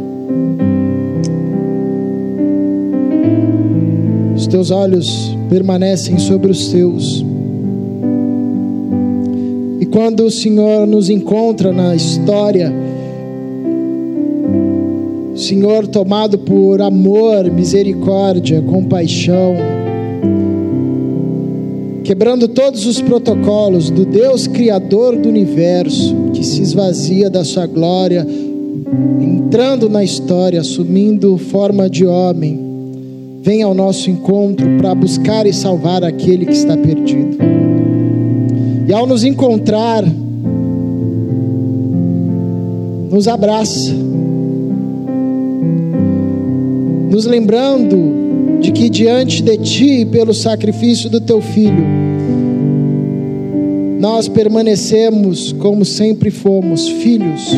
Os 4.35 4.47
teus 4.47 4.71
olhos 4.71 5.37
permanecem 5.47 6.17
sobre 6.17 6.51
os 6.51 6.69
teus. 6.69 7.23
E 9.79 9.85
quando 9.85 10.25
o 10.25 10.31
Senhor 10.31 10.87
nos 10.87 11.09
encontra 11.09 11.71
na 11.71 11.95
história, 11.95 12.73
Senhor, 15.35 15.87
tomado 15.87 16.39
por 16.39 16.81
amor, 16.81 17.49
misericórdia, 17.51 18.61
compaixão, 18.61 19.55
quebrando 22.11 22.49
todos 22.49 22.85
os 22.85 23.01
protocolos 23.01 23.89
do 23.89 24.03
Deus 24.03 24.45
Criador 24.45 25.15
do 25.15 25.29
universo, 25.29 26.13
que 26.33 26.43
se 26.43 26.61
esvazia 26.61 27.29
da 27.29 27.45
sua 27.45 27.65
glória, 27.65 28.27
entrando 29.21 29.87
na 29.87 30.03
história, 30.03 30.59
assumindo 30.59 31.37
forma 31.37 31.89
de 31.89 32.05
homem, 32.05 32.59
vem 33.41 33.63
ao 33.63 33.73
nosso 33.73 34.09
encontro 34.09 34.67
para 34.77 34.93
buscar 34.93 35.47
e 35.47 35.53
salvar 35.53 36.03
aquele 36.03 36.45
que 36.45 36.51
está 36.51 36.75
perdido. 36.75 37.37
E 38.85 38.91
ao 38.91 39.07
nos 39.07 39.23
encontrar, 39.23 40.03
nos 43.09 43.25
abraça 43.25 43.95
nos 47.09 47.25
lembrando 47.25 48.59
de 48.61 48.71
que 48.71 48.89
diante 48.89 49.43
de 49.43 49.57
Ti, 49.57 50.05
pelo 50.05 50.33
sacrifício 50.33 51.09
do 51.09 51.19
Teu 51.19 51.41
Filho, 51.41 52.00
nós 54.01 54.27
permanecemos 54.27 55.53
como 55.59 55.85
sempre 55.85 56.31
fomos, 56.31 56.89
filhos. 56.89 57.51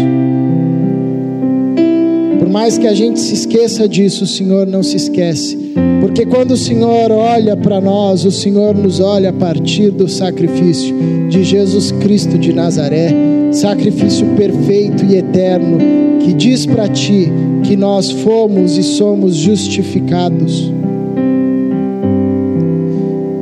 Por 2.38 2.50
mais 2.50 2.78
que 2.78 2.86
a 2.86 2.94
gente 2.94 3.18
se 3.22 3.34
esqueça 3.34 3.88
disso, 3.88 4.26
o 4.26 4.28
Senhor 4.28 4.68
não 4.68 4.84
se 4.84 4.98
esquece. 4.98 5.58
Porque 6.02 6.26
quando 6.26 6.52
o 6.52 6.58
Senhor 6.58 7.14
olha 7.14 7.56
para 7.56 7.80
nós, 7.80 8.26
o 8.26 8.32
Senhor 8.32 8.76
nos 8.76 9.00
olha 9.00 9.30
a 9.30 9.34
partir 9.34 9.90
do 9.90 10.10
sacrifício 10.10 10.94
de 11.30 11.46
Jesus 11.46 11.94
Cristo 11.94 12.38
de 12.38 12.52
Nazaré, 12.52 13.16
sacrifício 13.54 14.28
perfeito 14.36 15.06
e 15.06 15.16
eterno, 15.16 15.78
que 16.20 16.34
diz 16.34 16.66
para 16.66 16.90
ti 16.90 17.32
que 17.64 17.78
nós 17.78 18.12
fomos 18.12 18.78
e 18.78 18.84
somos 18.84 19.38
justificados. 19.38 20.73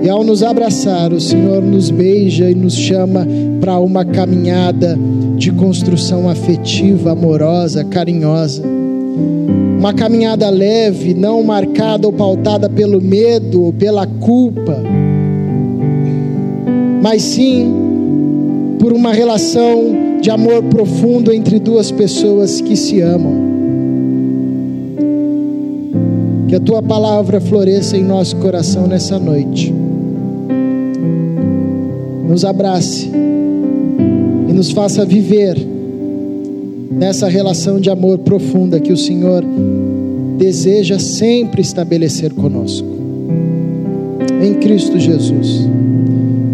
E 0.01 0.09
ao 0.09 0.23
nos 0.23 0.41
abraçar, 0.41 1.13
o 1.13 1.21
Senhor 1.21 1.61
nos 1.61 1.91
beija 1.91 2.49
e 2.49 2.55
nos 2.55 2.75
chama 2.75 3.27
para 3.59 3.77
uma 3.79 4.03
caminhada 4.03 4.97
de 5.37 5.51
construção 5.51 6.27
afetiva, 6.27 7.11
amorosa, 7.11 7.83
carinhosa. 7.83 8.63
Uma 9.77 9.93
caminhada 9.93 10.49
leve, 10.49 11.13
não 11.13 11.43
marcada 11.43 12.07
ou 12.07 12.13
pautada 12.13 12.67
pelo 12.67 12.99
medo 12.99 13.63
ou 13.63 13.73
pela 13.73 14.07
culpa, 14.07 14.77
mas 17.01 17.21
sim 17.21 17.71
por 18.79 18.93
uma 18.93 19.13
relação 19.13 20.19
de 20.19 20.31
amor 20.31 20.63
profundo 20.63 21.31
entre 21.31 21.59
duas 21.59 21.91
pessoas 21.91 22.59
que 22.59 22.75
se 22.75 23.01
amam. 23.01 23.51
Que 26.47 26.55
a 26.55 26.59
tua 26.59 26.81
palavra 26.81 27.39
floresça 27.39 27.95
em 27.95 28.03
nosso 28.03 28.35
coração 28.37 28.87
nessa 28.87 29.17
noite. 29.19 29.80
Nos 32.31 32.45
abrace 32.45 33.11
e 34.47 34.53
nos 34.53 34.71
faça 34.71 35.05
viver 35.05 35.57
nessa 36.89 37.27
relação 37.27 37.77
de 37.77 37.89
amor 37.89 38.19
profunda 38.19 38.79
que 38.79 38.93
o 38.93 38.95
Senhor 38.95 39.43
deseja 40.37 40.97
sempre 40.97 41.61
estabelecer 41.61 42.31
conosco. 42.31 42.87
Em 44.41 44.53
Cristo 44.53 44.97
Jesus. 44.97 45.67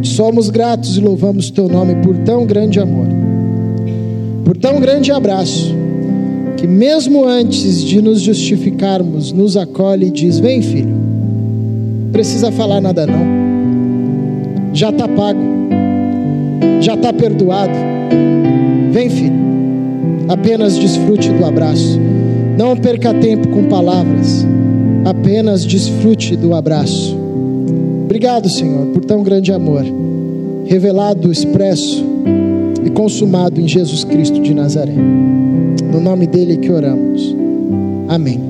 Somos 0.02 0.50
gratos 0.50 0.98
e 0.98 1.00
louvamos 1.00 1.52
teu 1.52 1.70
nome 1.70 1.94
por 2.02 2.18
tão 2.26 2.44
grande 2.44 2.80
amor, 2.80 3.06
por 4.44 4.58
tão 4.58 4.80
grande 4.80 5.12
abraço 5.12 5.76
que 6.58 6.66
mesmo 6.66 7.24
antes 7.24 7.84
de 7.84 8.02
nos 8.02 8.22
justificarmos, 8.22 9.32
nos 9.32 9.56
acolhe 9.56 10.08
e 10.08 10.12
diz: 10.12 10.40
Vem, 10.40 10.60
filho, 10.60 10.96
precisa 12.12 12.52
falar 12.52 12.82
nada 12.82 13.06
não, 13.06 14.74
já 14.74 14.90
está 14.90 15.08
pago, 15.08 15.57
já 16.88 16.94
está 16.94 17.12
perdoado. 17.12 17.74
Vem, 18.94 19.10
filho, 19.10 19.36
apenas 20.30 20.78
desfrute 20.78 21.30
do 21.34 21.44
abraço, 21.44 22.00
não 22.58 22.78
perca 22.78 23.14
tempo 23.14 23.50
com 23.50 23.66
palavras, 23.66 24.48
apenas 25.04 25.66
desfrute 25.66 26.38
do 26.38 26.56
abraço. 26.56 27.14
Obrigado, 28.06 28.48
Senhor, 28.48 28.86
por 28.94 29.04
tão 29.04 29.22
grande 29.22 29.52
amor, 29.52 29.84
revelado, 30.66 31.30
expresso 31.30 32.06
e 32.86 32.90
consumado 32.90 33.60
em 33.60 33.68
Jesus 33.68 34.06
Cristo 34.06 34.40
de 34.40 34.54
Nazaré. 34.54 34.96
No 35.92 36.00
nome 36.00 36.26
dele 36.26 36.56
que 36.56 36.72
oramos. 36.72 37.36
Amém. 38.08 38.47